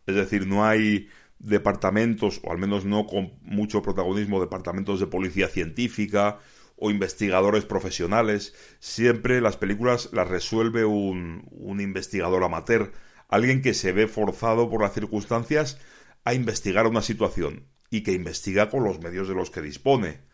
es 0.07 0.15
decir, 0.15 0.47
no 0.47 0.65
hay 0.65 1.09
departamentos, 1.39 2.41
o 2.45 2.53
al 2.53 2.59
menos 2.59 2.85
no 2.85 3.07
con 3.07 3.33
mucho 3.43 3.83
protagonismo, 3.83 4.41
departamentos 4.41 5.01
de 5.01 5.09
policía 5.09 5.49
científica 5.49 6.39
o 6.77 6.91
investigadores 6.91 7.65
profesionales, 7.65 8.55
siempre 8.79 9.41
las 9.41 9.57
películas 9.57 10.11
las 10.13 10.29
resuelve 10.29 10.85
un, 10.85 11.45
un 11.51 11.81
investigador 11.81 12.43
amateur, 12.45 12.93
alguien 13.29 13.63
que 13.63 13.75
se 13.75 13.93
ve 13.93 14.07
forzado 14.07 14.71
por 14.71 14.83
las 14.83 14.95
circunstancias 14.95 15.79
a 16.25 16.35
investigar 16.35 16.87
una 16.87 17.03
situación 17.03 17.67
y 17.91 18.03
que 18.03 18.13
investiga 18.13 18.71
con 18.71 18.85
los 18.85 19.01
medios 19.01 19.29
de 19.29 19.35
los 19.35 19.51
que 19.51 19.63
dispone 19.63 20.32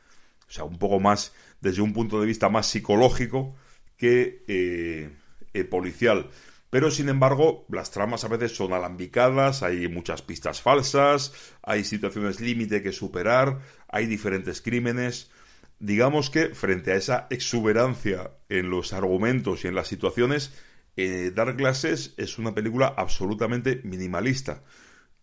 o 0.49 0.53
sea, 0.53 0.65
un 0.65 0.79
poco 0.79 0.99
más 1.01 1.33
desde 1.61 1.83
un 1.83 1.93
punto 1.93 2.21
de 2.21 2.27
vista 2.27 2.49
más 2.49 2.67
psicológico 2.67 3.55
que 3.97 4.45
eh, 4.49 5.11
eh, 5.53 5.65
policial. 5.65 6.31
Pero 6.71 6.91
sin 6.91 7.09
embargo, 7.09 7.67
las 7.71 7.91
tramas 7.91 8.25
a 8.25 8.29
veces 8.29 8.55
son 8.55 8.73
alambicadas, 8.73 9.63
hay 9.63 9.89
muchas 9.89 10.23
pistas 10.23 10.61
falsas, 10.61 11.33
hay 11.63 11.85
situaciones 11.85 12.41
límite 12.41 12.83
que 12.83 12.93
superar, 12.93 13.61
hay 13.89 14.07
diferentes 14.07 14.61
crímenes. 14.61 15.31
Digamos 15.79 16.29
que 16.29 16.51
frente 16.55 16.93
a 16.93 16.97
esa 16.97 17.27
exuberancia 17.31 18.33
en 18.49 18.69
los 18.69 18.93
argumentos 18.93 19.65
y 19.65 19.69
en 19.69 19.75
las 19.75 19.89
situaciones, 19.89 20.53
eh, 20.97 21.33
Dark 21.35 21.57
es 21.61 22.39
una 22.39 22.55
película 22.55 22.93
absolutamente 22.97 23.81
minimalista. 23.85 24.63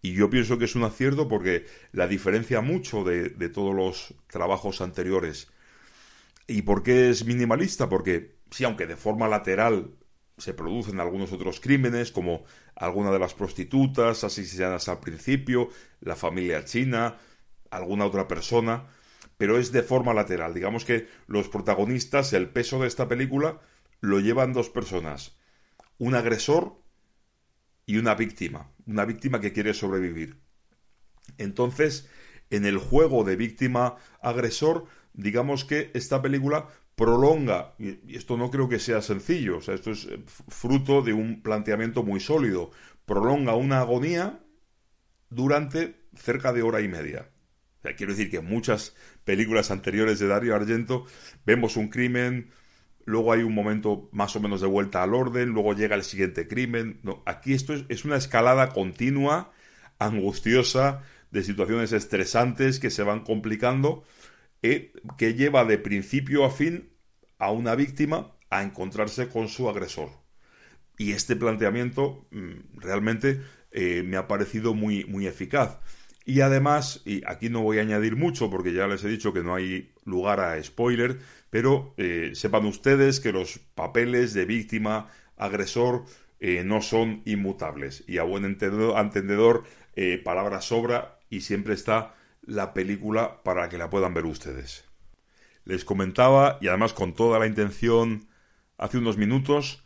Y 0.06 0.13
yo 0.13 0.30
pienso 0.30 0.60
que 0.60 0.65
es 0.65 0.76
un 0.76 0.84
acierto 0.84 1.28
porque 1.28 1.65
la 1.91 2.08
diferencia 2.08 2.62
mucho 2.62 3.04
de, 3.04 3.50
todos 3.50 3.74
los 3.74 4.13
trabajos 4.28 4.80
anteriores. 4.82 5.48
¿Y 6.46 6.62
por 6.62 6.84
qué 6.84 7.10
es 7.10 7.26
minimalista? 7.26 7.89
Porque 7.89 8.36
sí, 8.52 8.65
aunque 8.65 8.86
de 8.86 8.98
forma 8.98 9.28
lateral 9.28 9.96
se 10.38 10.54
producen 10.54 11.00
algunos 11.00 11.32
otros 11.32 11.60
crímenes, 11.60 12.12
como 12.12 12.44
alguna 12.76 13.10
de 13.10 13.18
las 13.18 13.34
prostitutas 13.34 14.24
asesinadas 14.24 14.89
al 14.89 15.00
principio, 15.00 15.70
la 16.02 16.15
familia 16.15 16.63
china, 16.65 17.18
alguna 17.72 18.06
otra 18.06 18.28
persona, 18.28 18.86
pero 19.38 19.58
es 19.58 19.72
de 19.72 19.82
forma 19.82 20.13
lateral. 20.13 20.54
Digamos 20.54 20.86
que 20.86 21.08
los 21.26 21.50
protagonistas, 21.50 22.32
el 22.34 22.50
peso 22.50 22.78
de 22.78 22.89
esta 22.89 23.08
película, 23.08 23.60
lo 24.02 24.20
llevan 24.20 24.54
dos 24.54 24.70
personas, 24.70 25.36
un 25.98 26.13
agresor 26.13 26.85
y 27.86 27.98
una 27.98 28.15
víctima 28.15 28.71
una 28.86 29.06
víctima 29.06 29.39
que 29.39 29.54
quiere 29.54 29.74
sobrevivir. 29.74 30.38
Entonces, 31.38 32.10
en 32.50 32.65
el 32.65 32.78
juego 32.78 33.24
de 33.24 33.36
víctima-agresor, 33.36 34.86
digamos 35.13 35.65
que 35.65 35.91
esta 35.93 36.21
película 36.21 36.67
prolonga, 36.95 37.76
y 37.78 38.15
esto 38.15 38.38
no 38.38 38.50
creo 38.52 38.69
que 38.69 38.80
sea 38.80 39.02
sencillo, 39.02 39.58
o 39.58 39.62
sea, 39.62 39.76
esto 39.76 39.91
es 39.91 40.08
fruto 40.48 41.02
de 41.02 41.13
un 41.13 41.41
planteamiento 41.41 42.04
muy 42.04 42.19
sólido, 42.19 42.71
prolonga 43.06 43.56
una 43.56 43.82
agonía 43.82 44.39
durante 45.30 46.08
cerca 46.15 46.54
de 46.54 46.62
hora 46.62 46.82
y 46.82 46.88
media. 46.88 47.30
Quiero 47.98 48.13
decir 48.13 48.32
que 48.32 48.38
en 48.38 48.45
muchas 48.45 48.95
películas 49.26 49.69
anteriores 49.69 50.17
de 50.19 50.28
Dario 50.28 50.56
Argento 50.56 51.06
vemos 51.45 51.76
un 51.78 51.89
crimen, 51.89 52.50
luego 53.06 53.32
hay 53.32 53.44
un 53.44 53.54
momento 53.54 54.10
más 54.12 54.36
o 54.36 54.39
menos 54.39 54.62
de 54.62 54.68
vuelta 54.68 55.04
al 55.04 55.13
orden, 55.13 55.50
luego 55.50 55.74
llega 55.74 55.96
el 55.96 56.04
siguiente 56.04 56.48
crimen. 56.48 57.00
No, 57.04 57.24
aquí 57.26 57.54
esto 57.54 57.74
es, 57.88 58.06
una 58.06 58.18
escalada 58.18 58.70
continua, 58.70 59.52
angustiosa, 60.00 61.04
de 61.32 61.44
situaciones 61.44 61.91
estresantes 61.91 62.80
que 62.80 62.89
se 62.89 63.04
van 63.04 63.24
complicando, 63.24 64.04
eh, 64.62 64.94
que 65.18 65.34
lleva 65.34 65.65
de 65.65 65.78
principio 65.78 66.46
a 66.46 66.52
fin 66.52 66.89
a 67.38 67.52
una 67.52 67.76
víctima 67.76 68.36
a 68.50 68.63
encontrarse 68.63 69.30
con 69.30 69.48
su 69.48 69.70
agresor. 69.70 70.10
Y 70.98 71.12
este 71.12 71.36
planteamiento 71.36 72.28
mm, 72.32 72.80
realmente 72.80 73.41
eh, 73.72 74.04
me 74.04 74.18
ha 74.18 74.28
parecido 74.28 74.74
muy, 74.74 75.04
muy 75.06 75.28
eficaz. 75.28 75.80
Y 76.26 76.42
además, 76.42 77.02
y 77.06 77.22
aquí 77.28 77.50
no 77.50 77.62
voy 77.62 77.78
a 77.78 77.82
añadir 77.82 78.16
mucho 78.16 78.50
porque 78.50 78.74
ya 78.74 78.88
les 78.88 79.04
he 79.04 79.08
dicho 79.08 79.32
que 79.32 79.44
no 79.44 79.54
hay 79.54 79.94
lugar 80.06 80.40
a 80.40 80.62
spoiler, 80.62 81.20
pero 81.52 81.94
eh, 81.98 82.32
sepan 82.34 82.66
ustedes 82.66 83.20
que 83.20 83.32
los 83.32 83.60
papeles 83.76 84.34
de 84.34 84.46
víctima, 84.46 85.08
agresor, 85.38 86.06
eh, 86.40 86.64
no 86.66 86.82
son 86.82 87.22
inmutables. 87.26 88.04
Y 88.08 88.18
a 88.18 88.24
buen 88.24 88.44
entendedor, 88.44 89.66
eh, 89.96 90.18
palabra 90.18 90.62
sobra 90.62 91.20
y 91.30 91.42
siempre 91.42 91.76
está 91.76 92.16
la 92.42 92.74
película 92.74 93.44
para 93.44 93.70
que 93.70 93.78
la 93.78 93.92
puedan 93.92 94.16
ver 94.16 94.26
ustedes. 94.26 94.84
Les 95.64 95.86
comentaba, 95.86 96.58
y 96.60 96.68
además 96.70 96.94
con 96.94 97.14
toda 97.14 97.38
la 97.38 97.46
intención, 97.46 98.28
hace 98.78 98.98
unos 98.98 99.18
minutos, 99.18 99.84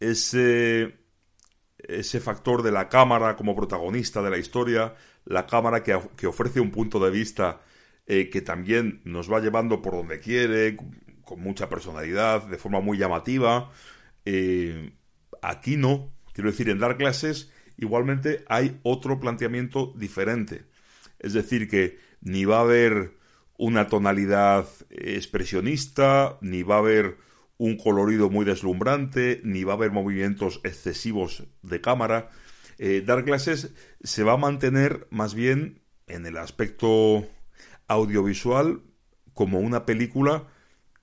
ese 0.00 1.06
ese 1.78 2.20
factor 2.20 2.62
de 2.62 2.72
la 2.72 2.88
cámara 2.88 3.36
como 3.36 3.54
protagonista 3.54 4.22
de 4.22 4.30
la 4.30 4.38
historia, 4.38 4.94
la 5.26 5.46
cámara 5.46 5.82
que, 5.82 6.26
ofrece 6.26 6.60
un 6.60 6.70
punto 6.70 6.98
de 6.98 7.10
vista 7.10 7.60
eh, 8.06 8.30
que 8.30 8.40
también 8.40 9.02
nos 9.04 9.30
va 9.30 9.40
llevando 9.40 9.82
por 9.82 9.94
donde 9.94 10.20
quiere, 10.20 10.76
con 11.22 11.40
mucha 11.40 11.68
personalidad, 11.68 12.44
de 12.44 12.56
forma 12.56 12.80
muy 12.80 12.96
llamativa. 12.96 13.70
Eh, 14.24 14.92
aquí 15.42 15.76
no, 15.76 16.12
quiero 16.32 16.50
decir, 16.50 16.70
en 16.70 16.78
dar 16.78 16.96
clases 16.96 17.52
igualmente 17.76 18.44
hay 18.48 18.78
otro 18.82 19.20
planteamiento 19.20 19.92
diferente. 19.96 20.64
Es 21.18 21.32
decir, 21.32 21.68
que 21.68 21.98
ni 22.20 22.44
va 22.44 22.58
a 22.58 22.62
haber 22.62 23.14
una 23.58 23.88
tonalidad 23.88 24.66
expresionista, 24.90 26.38
ni 26.40 26.62
va 26.62 26.76
a 26.76 26.78
haber 26.78 27.18
un 27.58 27.76
colorido 27.76 28.28
muy 28.28 28.44
deslumbrante, 28.44 29.40
ni 29.44 29.64
va 29.64 29.72
a 29.72 29.76
haber 29.76 29.90
movimientos 29.90 30.60
excesivos 30.62 31.44
de 31.62 31.80
cámara. 31.80 32.30
Eh, 32.78 33.02
Dark 33.04 33.24
Glasses 33.24 33.72
se 34.02 34.22
va 34.22 34.34
a 34.34 34.38
mantener 34.38 35.06
más 35.10 35.34
bien 35.34 35.82
en 36.06 36.26
el 36.26 36.36
aspecto 36.36 37.26
audiovisual 37.88 38.82
como 39.34 39.60
una 39.60 39.86
película 39.86 40.48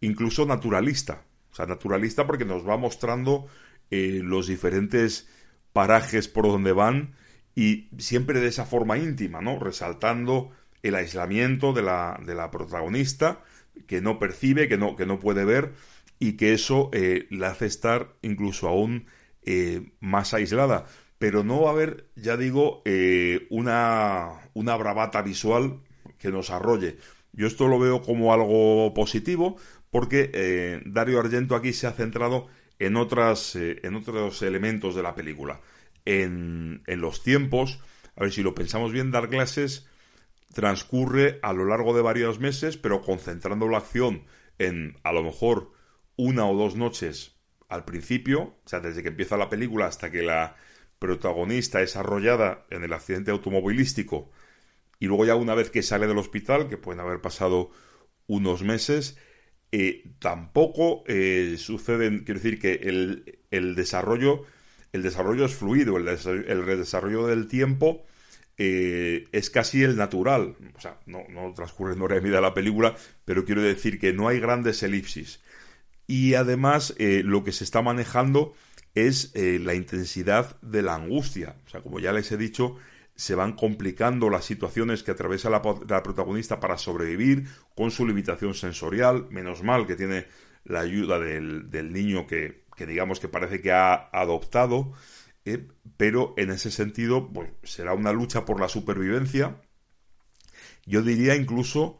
incluso 0.01 0.45
naturalista. 0.45 1.23
O 1.51 1.55
sea, 1.55 1.65
naturalista 1.65 2.25
porque 2.25 2.45
nos 2.45 2.67
va 2.67 2.77
mostrando 2.77 3.47
eh, 3.91 4.21
los 4.23 4.47
diferentes 4.47 5.29
parajes 5.71 6.27
por 6.27 6.47
donde 6.47 6.71
van 6.71 7.15
y 7.55 7.89
siempre 7.97 8.39
de 8.39 8.47
esa 8.47 8.65
forma 8.65 8.97
íntima, 8.97 9.41
¿no? 9.41 9.59
Resaltando 9.59 10.51
el 10.81 10.95
aislamiento 10.95 11.73
de 11.73 11.83
la, 11.83 12.19
de 12.25 12.35
la 12.35 12.51
protagonista 12.51 13.43
que 13.87 14.01
no 14.01 14.19
percibe, 14.19 14.67
que 14.67 14.77
no, 14.77 14.95
que 14.95 15.05
no 15.05 15.19
puede 15.19 15.45
ver 15.45 15.73
y 16.19 16.33
que 16.33 16.53
eso 16.53 16.89
eh, 16.93 17.27
la 17.29 17.49
hace 17.49 17.65
estar 17.65 18.15
incluso 18.21 18.67
aún 18.67 19.07
eh, 19.43 19.91
más 19.99 20.33
aislada. 20.33 20.85
Pero 21.23 21.41
no 21.45 21.61
va 21.61 21.69
a 21.69 21.71
haber, 21.71 22.09
ya 22.17 22.35
digo, 22.35 22.81
eh, 22.83 23.47
una, 23.49 24.41
una 24.53 24.75
bravata 24.75 25.21
visual 25.21 25.79
que 26.17 26.31
nos 26.31 26.49
arrolle. 26.49 26.97
Yo 27.31 27.47
esto 27.47 27.69
lo 27.69 27.79
veo 27.79 28.01
como 28.01 28.33
algo 28.33 28.93
positivo 28.93 29.55
porque 29.89 30.81
Dario 30.85 31.21
Argento 31.21 31.55
aquí 31.55 31.71
se 31.71 31.87
ha 31.87 31.93
centrado 31.93 32.47
en, 32.77 32.97
otras, 32.97 33.55
en 33.55 33.95
otros 33.95 34.41
elementos 34.41 34.95
de 34.95 35.03
la 35.03 35.15
película. 35.15 35.61
En, 36.03 36.83
en, 36.87 36.99
los 36.99 37.23
tiempos, 37.23 37.79
a 38.17 38.23
ver 38.23 38.33
si 38.33 38.43
lo 38.43 38.53
pensamos 38.53 38.91
bien, 38.91 39.09
dar 39.09 39.29
clases 39.29 39.87
transcurre 40.53 41.39
a 41.41 41.53
lo 41.53 41.63
largo 41.63 41.95
de 41.95 42.01
varios 42.01 42.41
meses, 42.41 42.75
pero 42.75 43.01
concentrando 43.01 43.69
la 43.69 43.77
acción 43.77 44.25
en 44.59 44.97
a 45.03 45.13
lo 45.13 45.23
mejor 45.23 45.71
una 46.17 46.45
o 46.47 46.53
dos 46.53 46.75
noches 46.75 47.37
al 47.69 47.85
principio, 47.85 48.41
o 48.41 48.61
sea, 48.65 48.81
desde 48.81 49.03
que 49.03 49.07
empieza 49.07 49.37
la 49.37 49.49
película 49.49 49.85
hasta 49.85 50.11
que 50.11 50.21
la 50.21 50.57
protagonista 51.03 51.81
es 51.81 51.97
arrollada 51.97 52.65
en 52.69 52.85
el 52.85 52.93
accidente 52.93 53.31
automovilístico 53.31 54.31
y 55.01 55.07
luego 55.07 55.25
ya 55.25 55.35
una 55.35 55.53
vez 55.53 55.69
que 55.69 55.83
sale 55.83 56.07
del 56.07 56.17
hospital, 56.17 56.69
que 56.69 56.77
pueden 56.77 57.01
haber 57.01 57.19
pasado 57.19 57.71
unos 58.25 58.63
meses, 58.63 59.17
eh, 59.73 60.13
tampoco 60.19 61.03
eh, 61.07 61.57
suceden, 61.57 62.19
quiero 62.19 62.39
decir 62.39 62.57
que 62.57 62.75
el, 62.83 63.41
el, 63.51 63.75
desarrollo, 63.75 64.45
el 64.93 65.03
desarrollo 65.03 65.43
es 65.43 65.53
fluido, 65.53 65.97
el, 65.97 66.07
el 66.07 66.65
desarrollo 66.65 67.27
del 67.27 67.49
tiempo 67.49 68.05
eh, 68.57 69.27
es 69.33 69.49
casi 69.49 69.83
el 69.83 69.97
natural, 69.97 70.55
o 70.73 70.79
sea, 70.79 71.01
no, 71.05 71.25
no 71.27 71.53
transcurre 71.53 71.95
en 71.95 72.01
hora 72.01 72.15
y 72.15 72.21
la 72.21 72.53
película, 72.53 72.95
pero 73.25 73.43
quiero 73.43 73.61
decir 73.61 73.99
que 73.99 74.13
no 74.13 74.29
hay 74.29 74.39
grandes 74.39 74.81
elipsis. 74.83 75.41
Y 76.07 76.35
además 76.35 76.95
lo 76.97 77.43
que 77.43 77.51
se 77.51 77.65
está 77.65 77.81
manejando 77.81 78.53
es 78.95 79.31
eh, 79.33 79.59
la 79.59 79.73
intensidad 79.73 80.59
de 80.61 80.81
la 80.81 80.95
angustia. 80.95 81.55
O 81.65 81.69
sea, 81.69 81.81
como 81.81 81.99
ya 81.99 82.11
les 82.13 82.31
he 82.31 82.37
dicho, 82.37 82.77
se 83.15 83.35
van 83.35 83.53
complicando 83.53 84.29
las 84.29 84.45
situaciones 84.45 85.03
que 85.03 85.11
atraviesa 85.11 85.49
la, 85.49 85.61
protagonista 85.61 86.59
para 86.59 86.77
sobrevivir 86.77 87.47
con 87.75 87.91
su 87.91 88.07
limitación 88.07 88.53
sensorial. 88.53 89.27
Menos 89.29 89.63
mal 89.63 89.87
que 89.87 89.95
tiene 89.95 90.27
la 90.63 90.81
ayuda 90.81 91.19
del, 91.19 91.93
niño 91.93 92.27
que, 92.27 92.65
digamos 92.77 93.19
que 93.19 93.27
parece 93.27 93.61
que 93.61 93.71
ha 93.71 94.09
adoptado. 94.11 94.93
Eh, 95.45 95.67
pero 95.97 96.33
en 96.37 96.51
ese 96.51 96.71
sentido, 96.71 97.31
pues 97.31 97.49
será 97.63 97.93
una 97.93 98.13
lucha 98.13 98.45
por 98.45 98.59
la 98.59 98.69
supervivencia. 98.69 99.61
Yo 100.85 101.01
diría 101.01 101.35
incluso 101.35 101.99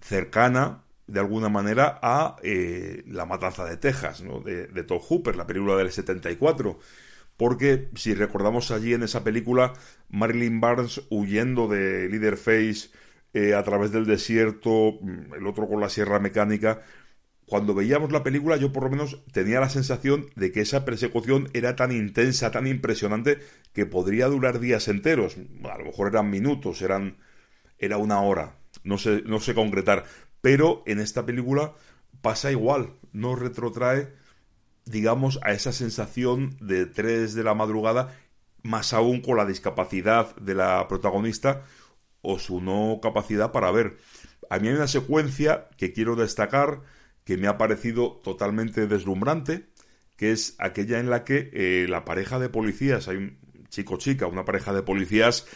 cercana 0.00 0.84
de 1.10 1.20
alguna 1.20 1.48
manera 1.48 1.98
a 2.02 2.36
eh, 2.42 3.02
La 3.06 3.26
Matanza 3.26 3.64
de 3.64 3.76
Texas, 3.76 4.22
¿no? 4.22 4.40
de, 4.40 4.66
de 4.68 4.84
Todd 4.84 5.00
Hooper, 5.00 5.36
la 5.36 5.46
película 5.46 5.76
del 5.76 5.90
74. 5.90 6.78
Porque 7.36 7.88
si 7.94 8.14
recordamos 8.14 8.70
allí 8.70 8.92
en 8.94 9.02
esa 9.02 9.24
película, 9.24 9.72
Marilyn 10.10 10.60
Barnes 10.60 11.02
huyendo 11.08 11.68
de 11.68 12.08
Leaderface 12.08 12.90
eh, 13.32 13.54
a 13.54 13.62
través 13.62 13.92
del 13.92 14.06
desierto, 14.06 14.98
mm, 15.00 15.34
el 15.34 15.46
otro 15.46 15.68
con 15.68 15.80
la 15.80 15.88
sierra 15.88 16.18
mecánica. 16.18 16.82
Cuando 17.46 17.74
veíamos 17.74 18.12
la 18.12 18.22
película, 18.22 18.56
yo 18.56 18.72
por 18.72 18.84
lo 18.84 18.90
menos 18.90 19.24
tenía 19.32 19.58
la 19.60 19.68
sensación 19.68 20.26
de 20.36 20.52
que 20.52 20.60
esa 20.60 20.84
persecución 20.84 21.48
era 21.52 21.76
tan 21.76 21.92
intensa, 21.92 22.50
tan 22.50 22.66
impresionante, 22.66 23.38
que 23.72 23.86
podría 23.86 24.26
durar 24.26 24.60
días 24.60 24.88
enteros. 24.88 25.36
A 25.64 25.78
lo 25.78 25.86
mejor 25.86 26.08
eran 26.08 26.30
minutos, 26.30 26.82
eran, 26.82 27.16
era 27.78 27.96
una 27.96 28.20
hora. 28.20 28.56
No 28.84 28.98
sé, 28.98 29.22
no 29.26 29.40
sé 29.40 29.54
concretar 29.54 30.04
pero 30.40 30.82
en 30.86 31.00
esta 31.00 31.26
película 31.26 31.74
pasa 32.22 32.50
igual, 32.50 32.94
no 33.12 33.36
retrotrae, 33.36 34.12
digamos, 34.84 35.38
a 35.42 35.52
esa 35.52 35.72
sensación 35.72 36.56
de 36.60 36.86
3 36.86 37.34
de 37.34 37.44
la 37.44 37.54
madrugada, 37.54 38.16
más 38.62 38.92
aún 38.92 39.20
con 39.20 39.36
la 39.36 39.46
discapacidad 39.46 40.34
de 40.36 40.54
la 40.54 40.86
protagonista 40.88 41.62
o 42.22 42.38
su 42.38 42.60
no 42.60 43.00
capacidad 43.02 43.52
para 43.52 43.70
ver. 43.70 43.98
A 44.50 44.58
mí 44.58 44.68
hay 44.68 44.74
una 44.74 44.88
secuencia 44.88 45.68
que 45.76 45.92
quiero 45.92 46.16
destacar 46.16 46.82
que 47.24 47.36
me 47.36 47.48
ha 47.48 47.58
parecido 47.58 48.20
totalmente 48.22 48.86
deslumbrante, 48.86 49.68
que 50.16 50.32
es 50.32 50.56
aquella 50.58 50.98
en 50.98 51.08
la 51.08 51.24
que 51.24 51.50
eh, 51.52 51.86
la 51.88 52.04
pareja 52.04 52.38
de 52.38 52.48
policías, 52.48 53.08
hay 53.08 53.16
un 53.16 53.38
chico-chica, 53.68 54.26
una 54.26 54.44
pareja 54.44 54.72
de 54.72 54.82
policías 54.82 55.46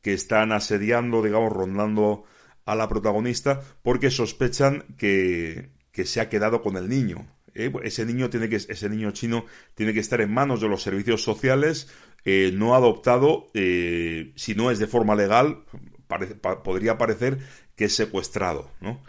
que 0.00 0.12
están 0.12 0.52
asediando, 0.52 1.22
digamos, 1.22 1.52
rondando 1.52 2.24
a 2.68 2.74
la 2.74 2.88
protagonista 2.88 3.62
porque 3.82 4.10
sospechan 4.10 4.84
que, 4.98 5.70
se 6.04 6.20
ha 6.20 6.28
quedado 6.28 6.60
con 6.60 6.76
el 6.76 6.88
niño. 6.88 7.26
¿eh? 7.54 7.72
Ese 7.82 8.04
niño 8.04 8.30
tiene 8.30 8.48
que, 8.48 8.56
ese 8.56 8.88
niño 8.88 9.10
chino 9.10 9.46
tiene 9.74 9.94
que 9.94 10.00
estar 10.00 10.20
en 10.20 10.32
manos 10.32 10.60
de 10.60 10.68
los 10.68 10.82
servicios 10.82 11.22
sociales, 11.22 11.88
eh, 12.24 12.52
no 12.54 12.74
adoptado, 12.74 13.46
eh, 13.54 14.32
si 14.36 14.54
no 14.54 14.70
es 14.70 14.78
de 14.78 14.86
forma 14.86 15.16
legal, 15.16 15.64
podría 16.62 16.98
parecer 16.98 17.38
que 17.74 17.86
es 17.86 17.96
secuestrado, 17.96 18.70
¿no? 18.80 19.02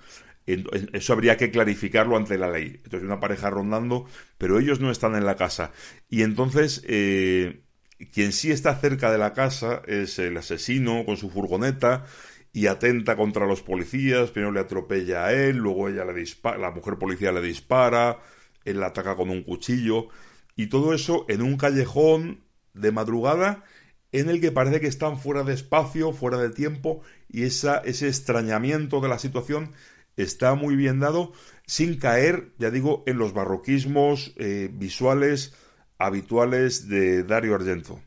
Eso 0.46 1.14
habría 1.14 1.38
que 1.38 1.52
clarificarlo 1.52 2.18
ante 2.18 2.40
la 2.40 2.50
ley. 2.50 2.82
Entonces, 2.84 3.04
una 3.04 3.20
pareja 3.20 3.52
rondando, 3.52 4.08
pero 4.40 4.58
ellos 4.58 4.80
no 4.80 4.90
están 4.90 5.14
en 5.16 5.26
la 5.26 5.36
casa. 5.36 5.72
Y 6.10 6.24
entonces, 6.24 6.82
quien 6.82 8.32
sí 8.32 8.50
está 8.52 8.76
cerca 8.76 9.12
de 9.12 9.20
la 9.20 9.34
casa 9.34 9.84
es 9.86 10.18
el 10.18 10.36
asesino 10.38 11.06
con 11.06 11.18
su 11.18 11.30
furgoneta 11.30 12.06
y 12.52 12.68
atenta 12.68 13.16
contra 13.16 13.46
los 13.46 13.62
policías, 13.62 14.32
primero 14.32 14.52
le 14.52 14.60
atropella 14.60 15.26
a 15.26 15.34
él, 15.34 15.58
luego 15.58 15.90
ella 15.90 16.06
le 16.06 16.14
dispara, 16.14 16.58
la 16.58 16.72
mujer 16.72 16.98
policía 16.98 17.32
le 17.32 17.42
dispara, 17.42 18.20
él 18.66 18.80
la 18.80 18.88
ataca 18.88 19.16
con 19.16 19.30
un 19.30 19.44
cuchillo 19.44 20.08
y 20.56 20.68
todo 20.68 20.94
eso 20.94 21.26
en 21.30 21.42
un 21.42 21.58
callejón 21.58 22.44
de 22.74 22.92
madrugada 22.92 23.64
en 24.12 24.30
el 24.30 24.42
que 24.42 24.52
parece 24.52 24.80
que 24.80 24.88
están 24.88 25.20
fuera 25.20 25.44
de 25.44 25.54
espacio, 25.54 26.14
fuera 26.14 26.38
de 26.38 26.50
tiempo 26.50 27.02
y 27.30 27.44
ese 27.44 27.82
extrañamiento 27.86 29.02
de 29.02 29.10
la 29.10 29.20
situación 29.20 29.72
está 30.18 30.56
muy 30.56 30.76
bien 30.76 31.00
dado 31.00 31.32
sin 31.66 31.98
caer, 31.98 32.52
ya 32.58 32.72
digo, 32.72 33.04
en 33.06 33.18
los 33.18 33.34
barroquismos 33.34 34.34
eh, 34.38 34.70
visuales 34.74 35.54
habituales 36.00 36.90
de 36.90 37.24
Dario 37.24 37.56
Argento. 37.56 38.02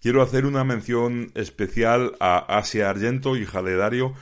Quiero 0.00 0.22
hacer 0.22 0.46
una 0.46 0.64
mención 0.64 1.30
especial 1.34 2.16
a 2.20 2.38
Asia 2.56 2.88
Argento, 2.88 3.36
hija 3.36 3.62
de 3.62 3.76
Dario, 3.76 4.14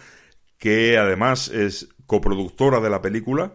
que 0.58 0.98
además 0.98 1.48
es 1.48 1.88
coproductora 2.06 2.80
de 2.80 2.90
la 2.90 3.00
película 3.00 3.52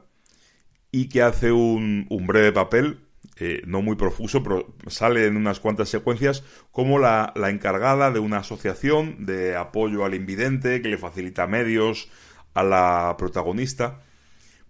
y 0.89 1.09
que 1.09 1.21
hace 1.21 1.51
un, 1.51 2.07
breve 2.25 2.53
papel, 2.53 3.01
eh, 3.39 3.61
no 3.65 3.81
muy 3.81 3.97
profuso, 3.97 4.41
pero 4.41 4.73
sale 4.87 5.25
en 5.25 5.35
unas 5.35 5.59
cuantas 5.59 5.89
secuencias 5.89 6.45
como 6.71 6.97
la, 6.97 7.33
encargada 7.49 8.09
de 8.09 8.19
una 8.19 8.37
asociación 8.37 9.25
de 9.25 9.57
apoyo 9.57 10.05
al 10.05 10.15
invidente 10.15 10.81
que 10.81 10.87
le 10.87 10.97
facilita 10.97 11.45
medios 11.45 12.09
a 12.53 12.63
la 12.63 13.15
protagonista. 13.17 13.99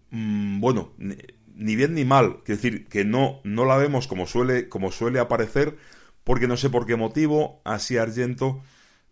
Mm, 0.09 0.59
bueno, 0.59 0.93
ni, 0.97 1.75
bien 1.75 1.93
ni 1.93 2.03
mal, 2.03 2.37
es 2.47 2.61
decir, 2.61 2.87
que 2.87 3.05
no, 3.05 3.41
no 3.43 3.65
la 3.65 3.77
vemos 3.77 4.07
como 4.07 4.25
suele, 4.25 4.69
como 4.69 4.91
suele 4.91 5.19
aparecer, 5.19 5.77
porque 6.23 6.47
no 6.47 6.57
sé 6.57 6.69
por 6.69 6.85
qué 6.85 6.95
motivo, 6.95 7.61
así 7.65 7.97
Argento 7.97 8.63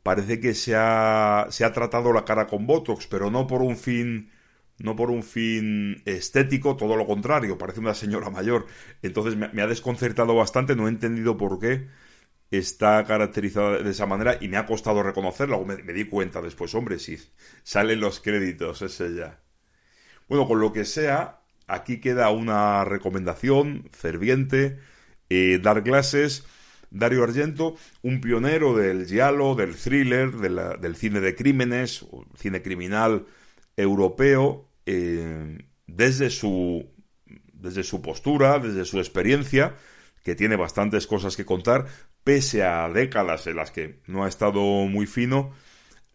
parece 0.03 0.39
que 0.39 0.53
se 0.53 0.75
ha, 0.75 1.47
se 1.49 1.65
ha 1.65 1.73
tratado 1.73 2.13
la 2.13 2.25
cara 2.25 2.47
con 2.47 2.65
Botox, 2.67 3.07
pero 3.07 3.29
no 3.31 3.47
por 3.47 3.61
un 3.61 3.77
fin 3.77 4.31
no 4.79 4.95
por 4.95 5.11
un 5.11 5.23
fin 5.23 6.01
estético, 6.05 6.75
todo 6.75 6.95
lo 6.95 7.05
contrario, 7.05 7.57
parece 7.57 7.79
una 7.79 7.93
señora 7.93 8.29
mayor. 8.29 8.65
Entonces 9.01 9.35
me, 9.37 9.61
ha 9.61 9.67
desconcertado 9.67 10.35
bastante, 10.35 10.75
no 10.75 10.87
he 10.87 10.89
entendido 10.89 11.37
por 11.37 11.59
qué 11.59 11.87
está 12.51 13.03
caracterizada 13.05 13.77
de 13.79 13.91
esa 13.91 14.05
manera 14.05 14.37
y 14.41 14.47
me 14.49 14.57
ha 14.57 14.65
costado 14.65 15.03
reconocerla, 15.03 15.57
me, 15.59 15.77
me 15.83 15.93
di 15.93 16.05
cuenta 16.05 16.41
después, 16.41 16.73
hombre, 16.75 16.99
sí, 16.99 17.17
salen 17.63 17.99
los 17.99 18.19
créditos, 18.19 18.81
es 18.81 18.99
ella. 19.01 19.39
Bueno, 20.27 20.47
con 20.47 20.59
lo 20.59 20.73
que 20.73 20.85
sea, 20.85 21.41
aquí 21.67 21.99
queda 21.99 22.29
una 22.31 22.83
recomendación 22.85 23.89
ferviente, 23.91 24.79
eh, 25.29 25.59
dar 25.61 25.83
clases 25.83 26.45
Dario 26.91 27.23
Argento, 27.23 27.75
un 28.03 28.21
pionero 28.21 28.75
del 28.75 29.07
giallo, 29.07 29.55
del 29.55 29.75
thriller, 29.75 30.31
del 30.31 30.95
cine 30.95 31.21
de 31.21 31.35
crímenes, 31.35 32.05
cine 32.35 32.61
criminal 32.61 33.25
europeo, 33.77 34.69
eh, 34.85 35.57
desde, 35.87 36.29
su, 36.29 36.85
desde 37.53 37.83
su 37.83 38.01
postura, 38.01 38.59
desde 38.59 38.85
su 38.85 38.99
experiencia, 38.99 39.75
que 40.23 40.35
tiene 40.35 40.57
bastantes 40.57 41.07
cosas 41.07 41.35
que 41.35 41.45
contar, 41.45 41.87
pese 42.23 42.63
a 42.63 42.87
décadas 42.89 43.47
en 43.47 43.55
las 43.55 43.71
que 43.71 44.01
no 44.05 44.25
ha 44.25 44.27
estado 44.27 44.61
muy 44.61 45.07
fino, 45.07 45.51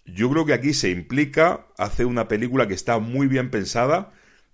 yo 0.05 0.31
creo 0.31 0.47
que 0.47 0.53
aquí 0.53 0.73
se 0.73 0.91
implica, 0.91 1.67
hace 1.79 2.05
una 2.05 2.29
película 2.29 2.69
que 2.69 2.75
está 2.75 2.99
muy 2.99 3.27
bien 3.27 3.51
pensada, 3.51 4.13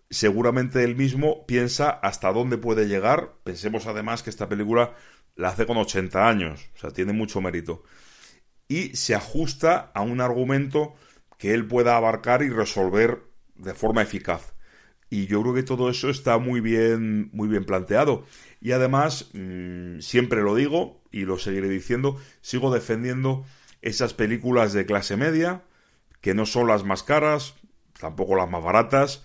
seguramente 0.08 0.84
él 0.84 0.96
mismo 0.96 1.46
piensa 1.46 1.90
hasta 1.90 2.32
dónde 2.32 2.58
puede 2.58 2.86
llegar. 2.86 3.34
Pensemos 3.44 3.86
además 3.86 4.22
que 4.22 4.30
esta 4.30 4.48
película 4.48 4.94
la 5.36 5.48
hace 5.48 5.66
con 5.66 5.76
80 5.76 6.28
años, 6.28 6.70
o 6.76 6.78
sea, 6.78 6.90
tiene 6.90 7.12
mucho 7.12 7.40
mérito. 7.40 7.82
Y 8.68 8.96
se 8.96 9.14
ajusta 9.14 9.90
a 9.94 10.02
un 10.02 10.20
argumento 10.20 10.94
que 11.38 11.54
él 11.54 11.66
pueda 11.66 11.96
abarcar 11.96 12.42
y 12.42 12.50
resolver 12.50 13.22
de 13.54 13.74
forma 13.74 14.02
eficaz. 14.02 14.54
Y 15.10 15.26
yo 15.26 15.42
creo 15.42 15.54
que 15.54 15.62
todo 15.62 15.90
eso 15.90 16.08
está 16.08 16.38
muy 16.38 16.60
bien, 16.60 17.28
muy 17.32 17.48
bien 17.48 17.64
planteado. 17.64 18.24
Y 18.60 18.72
además, 18.72 19.28
mm, 19.34 19.98
siempre 20.00 20.40
lo 20.40 20.54
digo 20.54 21.02
y 21.10 21.26
lo 21.26 21.38
seguiré 21.38 21.68
diciendo, 21.68 22.16
sigo 22.40 22.72
defendiendo 22.72 23.44
esas 23.82 24.14
películas 24.14 24.72
de 24.72 24.86
clase 24.86 25.16
media, 25.16 25.64
que 26.20 26.32
no 26.32 26.46
son 26.46 26.68
las 26.68 26.84
más 26.84 27.02
caras, 27.02 27.56
tampoco 27.98 28.36
las 28.36 28.48
más 28.48 28.62
baratas, 28.62 29.24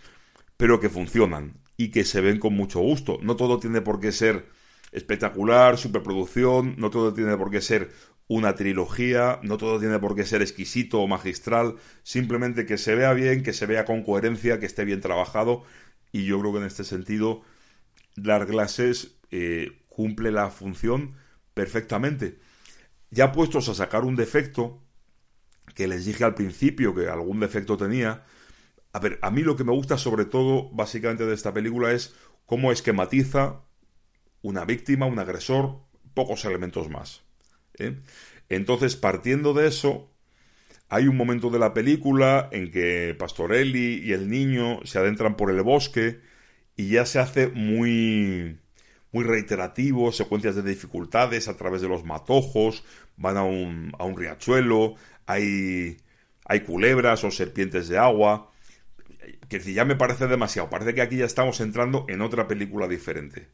pero 0.58 0.80
que 0.80 0.90
funcionan 0.90 1.62
y 1.78 1.92
que 1.92 2.04
se 2.04 2.20
ven 2.20 2.40
con 2.40 2.54
mucho 2.54 2.80
gusto. 2.80 3.20
No 3.22 3.36
todo 3.36 3.60
tiene 3.60 3.82
por 3.82 4.00
qué 4.00 4.12
ser 4.12 4.48
espectacular, 4.92 5.78
superproducción, 5.78 6.76
no 6.78 6.90
todo 6.90 7.14
tiene 7.14 7.36
por 7.38 7.52
qué 7.52 7.62
ser 7.62 7.92
una 8.28 8.56
trilogía, 8.56 9.40
no 9.44 9.58
todo 9.58 9.80
tiene 9.80 10.00
por 10.00 10.16
qué 10.16 10.26
ser 10.26 10.42
exquisito 10.42 11.00
o 11.00 11.08
magistral, 11.08 11.76
simplemente 12.04 12.66
que 12.66 12.78
se 12.78 12.96
vea 12.96 13.14
bien, 13.14 13.44
que 13.44 13.54
se 13.54 13.66
vea 13.66 13.86
con 13.86 14.04
coherencia, 14.04 14.60
que 14.60 14.66
esté 14.66 14.86
bien 14.86 15.02
trabajado 15.02 15.64
y 16.12 16.26
yo 16.26 16.40
creo 16.40 16.54
que 16.54 16.60
en 16.60 16.66
este 16.66 16.84
sentido 16.84 17.42
Dark 18.16 18.50
Glasses 18.50 19.20
eh, 19.32 19.84
cumple 19.88 20.32
la 20.32 20.50
función 20.50 21.16
perfectamente. 21.54 22.40
Ya 23.10 23.32
puestos 23.32 23.70
a 23.70 23.74
sacar 23.74 24.04
un 24.04 24.16
defecto, 24.16 24.84
que 25.74 25.88
les 25.88 26.06
dije 26.06 26.24
al 26.24 26.36
principio 26.36 26.96
que 26.96 27.08
algún 27.08 27.40
defecto 27.40 27.78
tenía, 27.78 28.26
a 28.94 29.00
ver, 29.00 29.20
a 29.22 29.32
mí 29.32 29.42
lo 29.42 29.56
que 29.56 29.64
me 29.64 29.72
gusta 29.72 29.98
sobre 29.98 30.26
todo 30.26 30.70
básicamente 30.72 31.26
de 31.26 31.34
esta 31.34 31.54
película 31.54 31.92
es 31.92 32.16
cómo 32.46 32.72
esquematiza 32.72 33.62
una 34.42 34.66
víctima, 34.66 35.06
un 35.06 35.20
agresor, 35.20 35.80
pocos 36.14 36.46
elementos 36.46 36.90
más. 36.90 37.24
¿eh? 37.78 37.98
Entonces, 38.50 38.96
partiendo 38.96 39.54
de 39.54 39.68
eso, 39.68 40.12
hay 40.90 41.08
un 41.08 41.18
momento 41.18 41.50
de 41.50 41.60
la 41.60 41.74
película 41.74 42.50
en 42.52 42.72
que 42.72 43.16
Pastorelli 43.18 44.02
y 44.04 44.14
el 44.14 44.30
niño 44.30 44.80
se 44.86 45.00
adentran 45.00 45.36
por 45.36 45.52
el 45.52 45.62
bosque 45.62 46.20
y 46.76 46.90
ya 46.90 47.06
se 47.06 47.20
hace 47.20 47.48
muy 47.48 48.60
muy 49.12 49.24
reiterativo, 49.24 50.12
secuencias 50.12 50.56
de 50.56 50.64
dificultades 50.64 51.48
a 51.48 51.58
través 51.58 51.82
de 51.82 51.88
los 51.88 52.04
matojos, 52.04 52.84
van 53.16 53.38
a 53.38 53.44
un, 53.44 53.94
riachuelo, 54.16 54.96
hay, 55.26 55.98
hay 56.46 56.60
culebras 56.62 57.24
o 57.24 57.32
serpientes 57.32 57.88
de 57.88 57.98
agua, 57.98 58.52
que 59.50 59.60
ya 59.60 59.86
me 59.86 59.96
parece 59.96 60.28
demasiado, 60.28 60.70
parece 60.70 60.94
que 60.94 61.02
aquí 61.02 61.18
ya 61.18 61.26
estamos 61.26 61.60
entrando 61.62 62.06
en 62.10 62.22
otra 62.22 62.48
película 62.48 62.88
diferente. 62.88 63.48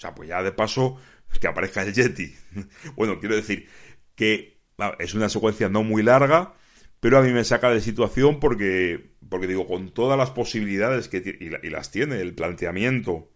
O 0.00 0.02
sea, 0.02 0.14
pues 0.14 0.30
ya 0.30 0.42
de 0.42 0.50
paso 0.50 0.96
que 1.38 1.46
aparezca 1.46 1.82
el 1.82 1.92
Yeti. 1.92 2.34
bueno, 2.96 3.20
quiero 3.20 3.36
decir 3.36 3.68
que 4.14 4.62
es 4.98 5.12
una 5.12 5.28
secuencia 5.28 5.68
no 5.68 5.82
muy 5.82 6.02
larga, 6.02 6.54
pero 7.00 7.18
a 7.18 7.22
mí 7.22 7.34
me 7.34 7.44
saca 7.44 7.68
de 7.68 7.82
situación 7.82 8.40
porque, 8.40 9.12
porque 9.28 9.46
digo, 9.46 9.66
con 9.66 9.92
todas 9.92 10.16
las 10.16 10.30
posibilidades 10.30 11.08
que 11.08 11.18
y, 11.38 11.66
y 11.66 11.70
las 11.70 11.90
tiene, 11.90 12.18
el 12.22 12.34
planteamiento 12.34 13.30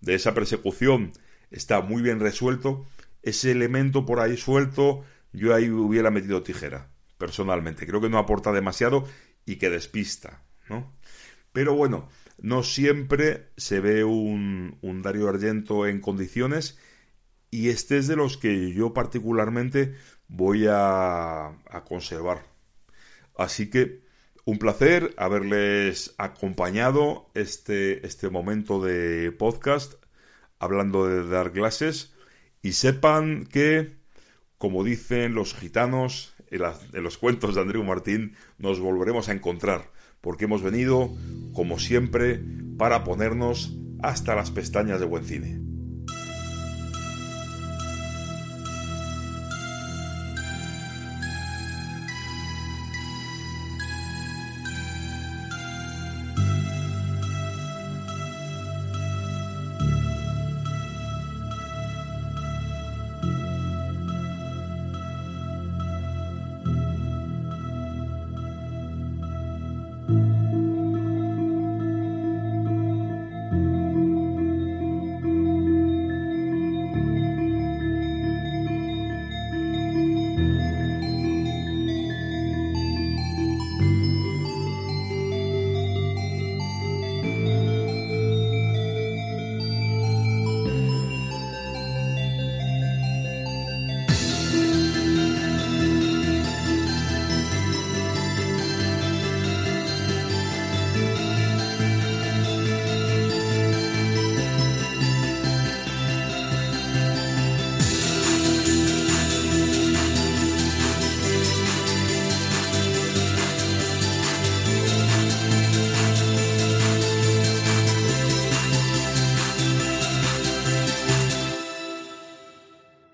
de 0.00 0.14
esa 0.14 0.34
persecución 0.34 1.10
está 1.50 1.80
muy 1.80 2.00
bien 2.00 2.20
resuelto, 2.20 2.86
ese 3.22 3.50
elemento 3.50 4.06
por 4.06 4.20
ahí 4.20 4.36
suelto, 4.36 5.04
yo 5.32 5.52
ahí 5.52 5.68
hubiera 5.68 6.12
metido 6.12 6.44
tijera, 6.44 6.92
personalmente. 7.18 7.88
Creo 7.88 8.00
que 8.00 8.08
no 8.08 8.18
aporta 8.18 8.52
demasiado 8.52 9.04
y 9.44 9.56
que 9.56 9.68
despista, 9.68 10.44
¿no? 10.68 10.94
Pero 11.52 11.74
bueno, 11.74 12.08
no 12.38 12.62
siempre 12.62 13.48
se 13.56 13.80
ve 13.80 14.04
un, 14.04 14.78
Dario 15.02 15.28
Argento 15.28 15.86
en 15.86 16.00
condiciones 16.00 16.78
y 17.50 17.68
este 17.68 17.98
es 17.98 18.06
de 18.08 18.16
los 18.16 18.36
que 18.36 18.72
yo 18.72 18.94
particularmente 18.94 19.94
voy 20.28 20.66
a, 20.68 21.46
a 21.46 21.84
conservar. 21.84 22.46
Así 23.36 23.70
que 23.70 24.04
un 24.44 24.58
placer 24.58 25.14
haberles 25.16 26.14
acompañado 26.18 27.30
este, 27.34 28.06
este 28.06 28.28
momento 28.28 28.82
de 28.82 29.32
podcast 29.32 29.94
hablando 30.58 31.06
de 31.06 31.26
dar 31.28 31.52
clases 31.52 32.12
y 32.62 32.72
sepan 32.72 33.46
que, 33.46 33.96
como 34.58 34.84
dicen 34.84 35.34
los 35.34 35.54
gitanos 35.54 36.34
en 36.50 37.02
los 37.02 37.18
cuentos 37.18 37.54
de 37.54 37.62
Andreu 37.62 37.84
Martín, 37.84 38.36
nos 38.58 38.80
volveremos 38.80 39.28
a 39.28 39.32
encontrar 39.32 39.90
porque 40.24 40.46
hemos 40.46 40.62
venido, 40.62 41.14
como 41.52 41.78
siempre, 41.78 42.40
para 42.78 43.04
ponernos 43.04 43.78
hasta 44.02 44.34
las 44.34 44.50
pestañas 44.50 44.98
de 44.98 45.06
buen 45.06 45.24
cine. 45.24 45.60